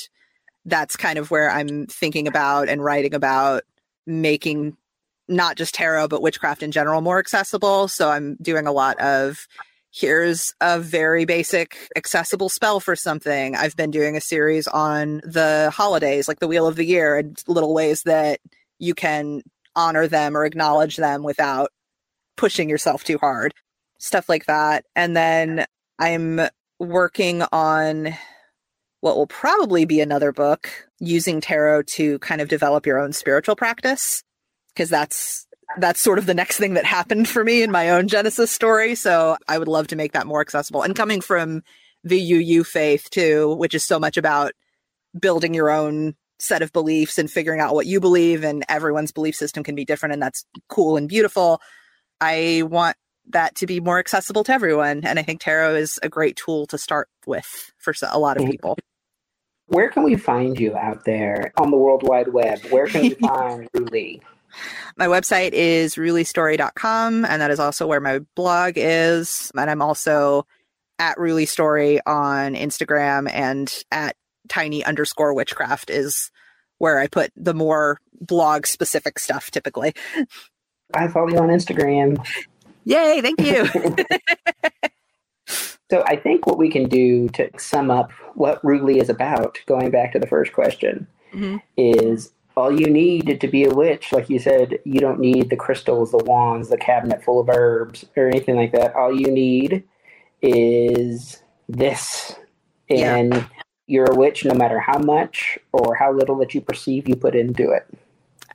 that's 0.66 0.96
kind 0.96 1.18
of 1.18 1.32
where 1.32 1.50
I'm 1.50 1.88
thinking 1.88 2.28
about 2.28 2.70
and 2.70 2.84
writing 2.84 3.14
about 3.14 3.64
making 4.06 4.78
not 5.28 5.58
just 5.58 5.74
tarot 5.74 6.08
but 6.10 6.22
witchcraft 6.22 6.62
in 6.62 6.72
general 6.72 7.02
more 7.02 7.20
accessible. 7.20 7.88
So 7.88 8.10
I'm 8.10 8.36
doing 8.42 8.68
a 8.68 8.72
lot 8.72 9.00
of 9.00 9.48
here's 9.98 10.54
a 10.62 10.80
very 10.80 11.26
basic 11.26 11.90
accessible 11.96 12.50
spell 12.50 12.80
for 12.80 12.96
something. 12.96 13.56
I've 13.56 13.76
been 13.76 13.90
doing 13.90 14.16
a 14.16 14.22
series 14.22 14.68
on 14.68 15.22
the 15.24 15.72
holidays, 15.74 16.28
like 16.28 16.40
the 16.40 16.48
wheel 16.48 16.68
of 16.68 16.76
the 16.76 16.86
year 16.86 17.18
and 17.18 17.42
little 17.48 17.74
ways 17.74 18.04
that 18.04 18.40
you 18.78 18.94
can 18.94 19.42
honor 19.76 20.08
them 20.08 20.38
or 20.38 20.46
acknowledge 20.46 20.98
them 20.98 21.24
without 21.24 21.70
pushing 22.36 22.70
yourself 22.70 23.04
too 23.04 23.18
hard. 23.18 23.54
Stuff 23.98 24.30
like 24.30 24.46
that. 24.46 24.86
And 24.96 25.18
then 25.18 25.66
I'm 25.98 26.42
working 26.80 27.42
on 27.52 28.16
what 29.02 29.16
will 29.16 29.28
probably 29.28 29.86
be 29.86 30.00
another 30.00 30.32
book 30.32 30.70
using 31.00 31.42
tarot 31.42 31.84
to 31.84 32.20
kind 32.20 32.42
of 32.42 32.50
develop 32.50 32.86
your 32.86 33.00
own 33.00 33.14
spiritual 33.14 33.56
practice 33.56 34.24
because 34.74 34.90
that's 34.90 35.47
that's 35.80 36.02
sort 36.02 36.18
of 36.18 36.26
the 36.26 36.34
next 36.34 36.58
thing 36.58 36.76
that 36.76 36.86
happened 36.86 37.28
for 37.28 37.44
me 37.44 37.62
in 37.62 37.72
my 37.72 37.90
own 37.90 38.08
genesis 38.08 38.52
story 38.52 38.96
so 38.96 39.38
i 39.48 39.58
would 39.58 39.68
love 39.68 39.88
to 39.88 39.96
make 39.96 40.14
that 40.14 40.28
more 40.28 40.42
accessible 40.42 40.82
and 40.82 40.96
coming 40.96 41.22
from 41.22 41.62
the 42.04 42.20
uu 42.20 42.64
faith 42.64 43.10
too 43.10 43.54
which 43.56 43.74
is 43.74 43.84
so 43.84 44.00
much 44.00 44.18
about 44.18 44.54
building 45.20 45.54
your 45.54 45.70
own 45.70 46.16
set 46.40 46.62
of 46.62 46.72
beliefs 46.72 47.18
and 47.18 47.30
figuring 47.30 47.60
out 47.60 47.74
what 47.74 47.86
you 47.86 48.00
believe 48.00 48.44
and 48.44 48.64
everyone's 48.70 49.12
belief 49.12 49.36
system 49.36 49.64
can 49.64 49.76
be 49.76 49.86
different 49.86 50.14
and 50.14 50.22
that's 50.22 50.46
cool 50.70 50.98
and 50.98 51.10
beautiful. 51.10 51.62
I 52.22 52.64
want 52.66 52.96
that 53.30 53.56
to 53.56 53.68
be 53.68 53.80
more 53.80 54.00
accessible 54.00 54.44
to 54.46 54.54
everyone 54.54 55.04
and 55.04 55.20
I 55.20 55.24
think 55.24 55.42
tarot 55.42 55.76
is 55.76 56.00
a 56.02 56.10
great 56.10 56.36
tool 56.36 56.66
to 56.68 56.78
start 56.78 57.10
with 57.26 57.72
for 57.78 57.94
a 58.10 58.20
lot 58.20 58.38
of 58.38 58.50
people. 58.50 58.78
Where 59.68 59.90
can 59.90 60.04
we 60.04 60.16
find 60.16 60.58
you 60.58 60.78
out 60.78 61.04
there 61.04 61.52
on 61.58 61.72
the 61.72 61.78
World 61.78 62.04
Wide 62.04 62.30
Web? 62.30 62.60
Where 62.70 62.88
can 62.88 63.02
we 63.02 63.10
find 63.22 63.68
Ru-Lee? 63.74 64.22
My 64.98 65.08
website 65.08 65.52
is 65.54 65.96
rulistory.com, 65.96 67.26
and 67.26 67.42
that 67.42 67.52
is 67.52 67.60
also 67.60 67.88
where 67.88 68.00
my 68.00 68.20
blog 68.36 68.74
is. 68.76 69.52
And 69.56 69.70
I'm 69.70 69.82
also 69.82 70.46
at 71.00 71.18
Ruli 71.18 71.48
Story 71.48 72.00
on 72.06 72.56
Instagram 72.56 73.30
and 73.32 73.72
at 73.92 74.16
tiny 74.50 74.84
underscore 74.84 75.34
witchcraft 75.34 75.90
is 75.90 76.32
where 76.80 77.00
I 77.00 77.08
put 77.08 77.32
the 77.36 77.54
more 77.54 78.00
blog 78.20 78.66
specific 78.66 79.20
stuff 79.20 79.52
typically. 79.52 79.94
I 80.94 81.08
follow 81.08 81.30
you 81.30 81.38
on 81.38 81.50
Instagram. 81.50 82.26
Yay, 82.86 83.22
thank 83.22 83.42
you. 83.42 83.68
So 85.90 86.04
I 86.06 86.18
think 86.18 86.46
what 86.46 86.58
we 86.58 86.70
can 86.70 86.90
do 86.90 87.30
to 87.30 87.50
sum 87.58 87.90
up 87.90 88.12
what 88.36 88.60
Ru-Lee 88.62 89.00
is 89.00 89.10
about, 89.10 89.58
going 89.68 89.90
back 89.90 90.12
to 90.12 90.20
the 90.20 90.28
first 90.28 90.52
question, 90.52 91.08
Mhm. 91.34 91.62
is 91.78 92.34
all 92.58 92.78
you 92.78 92.90
need 92.90 93.40
to 93.40 93.48
be 93.48 93.66
a 93.66 93.74
witch, 93.74 94.12
like 94.12 94.30
you 94.30 94.40
said, 94.40 94.80
you 94.84 95.00
don't 95.00 95.20
need 95.20 95.50
the 95.50 95.56
crystals, 95.56 96.12
the 96.12 96.18
wands, 96.18 96.70
the 96.70 96.78
cabinet 96.78 97.24
full 97.24 97.40
of 97.40 97.50
herbs, 97.50 98.04
or 98.18 98.28
anything 98.28 98.56
like 98.56 98.72
that. 98.72 98.96
All 98.96 99.18
you 99.18 99.30
need 99.30 99.84
is 100.42 101.42
this. 101.70 102.36
Yeah. 102.90 103.16
And 103.16 103.48
you're 103.86 104.12
a 104.12 104.16
witch 104.16 104.44
no 104.44 104.56
matter 104.56 104.80
how 104.80 104.98
much 104.98 105.60
or 105.72 105.94
how 105.96 106.12
little 106.12 106.36
that 106.38 106.56
you 106.56 106.62
perceive 106.62 107.08
you 107.08 107.16
put 107.16 107.36
into 107.36 107.70
it. 107.70 107.88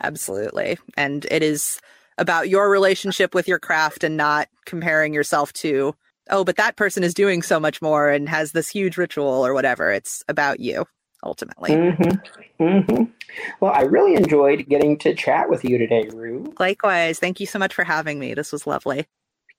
Absolutely. 0.02 0.78
And 0.96 1.24
it 1.30 1.44
is 1.44 1.78
about 2.18 2.48
your 2.48 2.68
relationship 2.68 3.34
with 3.34 3.46
your 3.46 3.60
craft 3.60 4.02
and 4.02 4.16
not 4.16 4.48
comparing 4.66 5.14
yourself 5.14 5.52
to, 5.54 5.94
oh, 6.28 6.42
but 6.44 6.56
that 6.56 6.76
person 6.76 7.04
is 7.04 7.14
doing 7.14 7.40
so 7.40 7.60
much 7.60 7.80
more 7.80 8.10
and 8.10 8.28
has 8.28 8.50
this 8.50 8.68
huge 8.68 8.96
ritual 8.96 9.46
or 9.46 9.54
whatever. 9.54 9.92
It's 9.92 10.24
about 10.28 10.58
you 10.58 10.86
ultimately. 11.22 11.74
hmm 11.74 12.10
hmm 12.58 13.04
Well, 13.60 13.72
I 13.72 13.82
really 13.82 14.14
enjoyed 14.14 14.66
getting 14.68 14.98
to 14.98 15.14
chat 15.14 15.48
with 15.48 15.64
you 15.64 15.78
today, 15.78 16.08
Ru. 16.12 16.52
Likewise. 16.58 17.18
Thank 17.18 17.40
you 17.40 17.46
so 17.46 17.58
much 17.58 17.74
for 17.74 17.84
having 17.84 18.18
me. 18.18 18.34
This 18.34 18.52
was 18.52 18.66
lovely. 18.66 19.06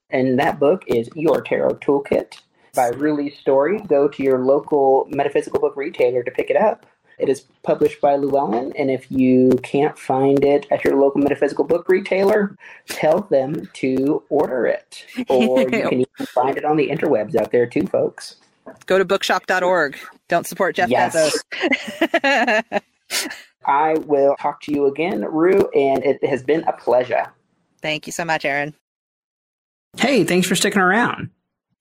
And 0.10 0.40
that 0.40 0.60
book 0.60 0.84
is 0.88 1.10
Your 1.16 1.42
Tarot 1.42 1.76
Toolkit 1.76 2.40
by 2.76 2.90
Ru-Lee 2.90 3.32
Story. 3.32 3.80
Go 3.80 4.08
to 4.08 4.24
your 4.24 4.40
local 4.40 5.08
metaphysical 5.10 5.60
book 5.60 5.76
retailer 5.76 6.24
to 6.24 6.32
pick 6.32 6.50
it 6.50 6.56
up. 6.56 6.86
It 7.20 7.30
is 7.30 7.42
published 7.62 8.02
by 8.02 8.16
Llewellyn, 8.16 8.74
and 8.76 8.90
if 8.90 9.12
you 9.12 9.52
can't 9.62 9.98
find 9.98 10.44
it 10.44 10.66
at 10.72 10.84
your 10.84 11.00
local 11.00 11.22
metaphysical 11.22 11.64
book 11.64 11.88
retailer, 11.88 12.58
tell 12.88 13.22
them 13.22 13.70
to 13.74 14.24
order 14.30 14.66
it. 14.66 15.06
Or 15.30 15.62
you 15.62 15.70
can 15.70 16.02
even 16.02 16.26
find 16.34 16.58
it 16.58 16.66
on 16.66 16.76
the 16.78 16.90
interwebs 16.90 17.36
out 17.36 17.52
there 17.52 17.68
too, 17.68 17.86
folks. 17.88 18.38
Go 18.86 18.98
to 18.98 19.06
bookshop.org. 19.06 19.98
Don't 20.30 20.48
support 20.48 20.76
Jeff 20.76 20.90
Yes. 20.90 21.16
Bezos. 21.52 22.82
I 23.66 23.94
will 23.94 24.36
talk 24.40 24.62
to 24.64 24.74
you 24.74 24.88
again, 24.88 25.22
Ru, 25.22 25.70
and 25.74 26.04
it 26.04 26.24
has 26.26 26.44
been 26.44 26.64
a 26.64 26.74
pleasure. 26.74 27.32
Thank 27.82 28.08
you 28.08 28.14
so 28.14 28.26
much, 28.26 28.44
Eron. 28.44 28.74
Hey, 29.98 30.24
thanks 30.24 30.48
for 30.48 30.56
sticking 30.56 30.82
around. 30.82 31.30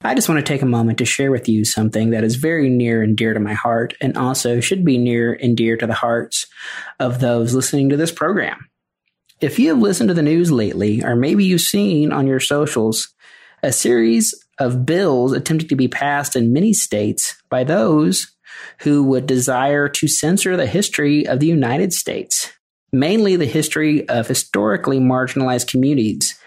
I 0.05 0.15
just 0.15 0.29
want 0.29 0.45
to 0.45 0.53
take 0.53 0.62
a 0.62 0.67
moment 0.67 0.99
to 0.99 1.05
share 1.05 1.31
with 1.31 1.49
you 1.49 1.65
something 1.65 2.11
that 2.11 2.25
is 2.25 2.35
very 2.35 2.69
near 2.69 3.03
and 3.03 3.17
dear 3.17 3.35
to 3.35 3.41
my 3.41 3.55
heart 3.55 3.95
and 4.01 4.17
also 4.19 4.61
should 4.61 4.85
be 4.85 4.99
near 4.99 5.33
and 5.33 5.57
dear 5.57 5.77
to 5.77 5.87
the 5.87 5.95
hearts 5.95 6.47
of 6.99 7.21
those 7.21 7.55
listening 7.55 7.88
to 7.91 7.97
this 7.97 8.11
program. 8.11 8.69
If 9.41 9.59
you 9.59 9.69
have 9.69 9.79
listened 9.79 10.09
to 10.09 10.15
the 10.15 10.23
news 10.23 10.51
lately, 10.51 11.03
or 11.05 11.15
maybe 11.17 11.45
you've 11.45 11.61
seen 11.61 12.12
on 12.12 12.27
your 12.27 12.41
socials 12.41 13.15
a 13.62 13.73
series 13.73 14.35
of 14.62 14.87
bills 14.87 15.33
attempting 15.33 15.68
to 15.68 15.77
be 15.77 15.88
passed 15.88 16.37
in 16.37 16.53
many 16.53 16.72
states 16.72 17.37
by 17.51 17.64
those 17.64 18.35
who 18.81 19.03
would 19.03 19.27
desire 19.27 19.88
to 19.88 20.09
censor 20.09 20.57
the 20.57 20.66
history 20.66 21.27
of 21.27 21.40
the 21.40 21.46
United 21.46 21.92
States, 21.92 22.53
mainly 22.92 23.37
the 23.37 23.46
history 23.46 24.09
of 24.09 24.29
historically 24.29 25.01
marginalized 25.01 25.68
communities, 25.68 26.38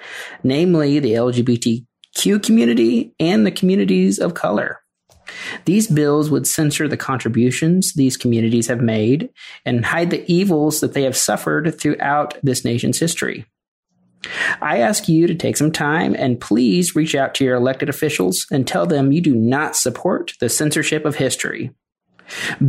namely 0.44 1.00
the 1.00 1.12
LGBTQ 1.12 2.42
community 2.44 3.14
and 3.20 3.46
the 3.46 3.52
communities 3.52 4.18
of 4.18 4.34
color. 4.34 4.80
These 5.66 5.88
bills 5.88 6.30
would 6.30 6.48
censor 6.48 6.88
the 6.88 6.98
contributions 6.98 7.94
these 7.94 8.16
communities 8.16 8.68
have 8.68 8.82
made 8.82 9.30
and 9.66 9.86
hide 9.86 10.12
the 10.12 10.30
evils 10.32 10.80
that 10.80 10.94
they 10.94 11.04
have 11.04 11.18
suffered 11.18 11.80
throughout 11.80 12.38
this 12.44 12.64
nation's 12.64 13.00
history. 13.00 13.46
I 14.62 14.80
ask 14.80 15.08
you 15.08 15.28
to 15.28 15.36
take 15.36 15.58
some 15.58 15.72
time 15.72 16.16
and 16.16 16.40
please 16.40 16.96
reach 16.96 17.16
out 17.16 17.36
to 17.36 17.44
your 17.44 17.56
elected 17.56 17.90
officials 17.90 18.46
and 18.52 18.68
tell 18.68 18.86
them 18.86 19.12
you 19.12 19.22
do 19.22 19.36
not 19.36 19.76
support 19.76 20.34
the 20.40 20.50
censorship 20.50 21.06
of 21.06 21.16
history. 21.16 21.72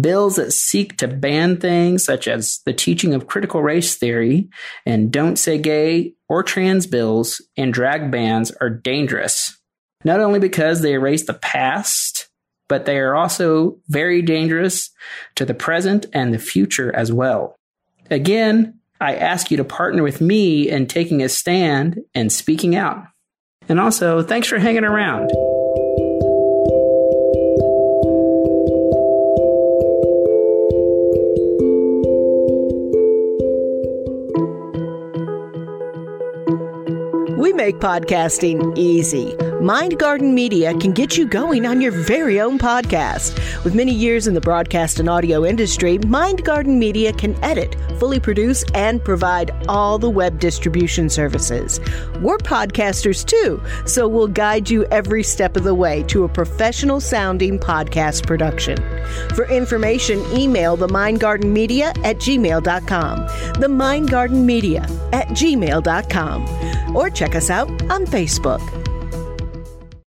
Bills 0.00 0.36
that 0.36 0.52
seek 0.52 0.96
to 0.98 1.08
ban 1.08 1.58
things 1.58 2.04
such 2.04 2.28
as 2.28 2.60
the 2.66 2.74
teaching 2.74 3.14
of 3.14 3.26
critical 3.26 3.62
race 3.62 3.96
theory 3.96 4.48
and 4.84 5.10
don't 5.10 5.36
say 5.36 5.56
gay 5.56 6.14
or 6.28 6.42
trans 6.42 6.86
bills 6.86 7.40
and 7.56 7.72
drag 7.72 8.10
bans 8.10 8.50
are 8.60 8.68
dangerous, 8.68 9.58
not 10.04 10.20
only 10.20 10.38
because 10.38 10.82
they 10.82 10.92
erase 10.92 11.26
the 11.26 11.34
past, 11.34 12.28
but 12.68 12.84
they 12.84 12.98
are 12.98 13.14
also 13.14 13.78
very 13.88 14.22
dangerous 14.22 14.90
to 15.36 15.44
the 15.44 15.54
present 15.54 16.06
and 16.12 16.34
the 16.34 16.38
future 16.38 16.94
as 16.94 17.12
well. 17.12 17.56
Again, 18.10 18.78
I 19.00 19.16
ask 19.16 19.50
you 19.50 19.56
to 19.58 19.64
partner 19.64 20.02
with 20.02 20.20
me 20.20 20.68
in 20.68 20.86
taking 20.86 21.22
a 21.22 21.28
stand 21.28 22.00
and 22.14 22.32
speaking 22.32 22.74
out. 22.74 23.04
And 23.68 23.80
also, 23.80 24.22
thanks 24.22 24.48
for 24.48 24.58
hanging 24.58 24.84
around. 24.84 25.30
Make 37.56 37.76
podcasting 37.76 38.76
easy. 38.76 39.34
Mind 39.62 39.98
Garden 39.98 40.34
Media 40.34 40.74
can 40.74 40.92
get 40.92 41.16
you 41.16 41.26
going 41.26 41.64
on 41.64 41.80
your 41.80 41.90
very 41.90 42.38
own 42.38 42.58
podcast. 42.58 43.64
With 43.64 43.74
many 43.74 43.92
years 43.92 44.26
in 44.26 44.34
the 44.34 44.40
broadcast 44.40 45.00
and 45.00 45.08
audio 45.08 45.44
industry, 45.44 45.96
Mind 45.98 46.44
Garden 46.44 46.78
Media 46.78 47.14
can 47.14 47.42
edit, 47.42 47.74
fully 47.98 48.20
produce, 48.20 48.62
and 48.74 49.02
provide 49.02 49.50
all 49.68 49.98
the 49.98 50.10
web 50.10 50.38
distribution 50.38 51.08
services. 51.08 51.80
We're 52.20 52.36
podcasters 52.36 53.24
too, 53.24 53.62
so 53.86 54.06
we'll 54.06 54.28
guide 54.28 54.68
you 54.68 54.84
every 54.86 55.22
step 55.22 55.56
of 55.56 55.64
the 55.64 55.74
way 55.74 56.02
to 56.04 56.24
a 56.24 56.28
professional 56.28 57.00
sounding 57.00 57.58
podcast 57.58 58.26
production. 58.26 58.76
For 59.34 59.48
information, 59.48 60.22
email 60.32 60.76
the 60.76 60.88
Mind 60.88 61.20
Garden 61.20 61.54
Media 61.54 61.88
at 62.04 62.18
gmail.com. 62.18 63.60
The 63.60 63.68
Mind 63.68 64.10
Garden 64.10 64.44
Media 64.44 64.82
at 65.14 65.28
gmail.com. 65.28 66.75
Or 66.96 67.10
check 67.10 67.34
us 67.36 67.50
out 67.50 67.68
on 67.90 68.06
Facebook. 68.06 68.85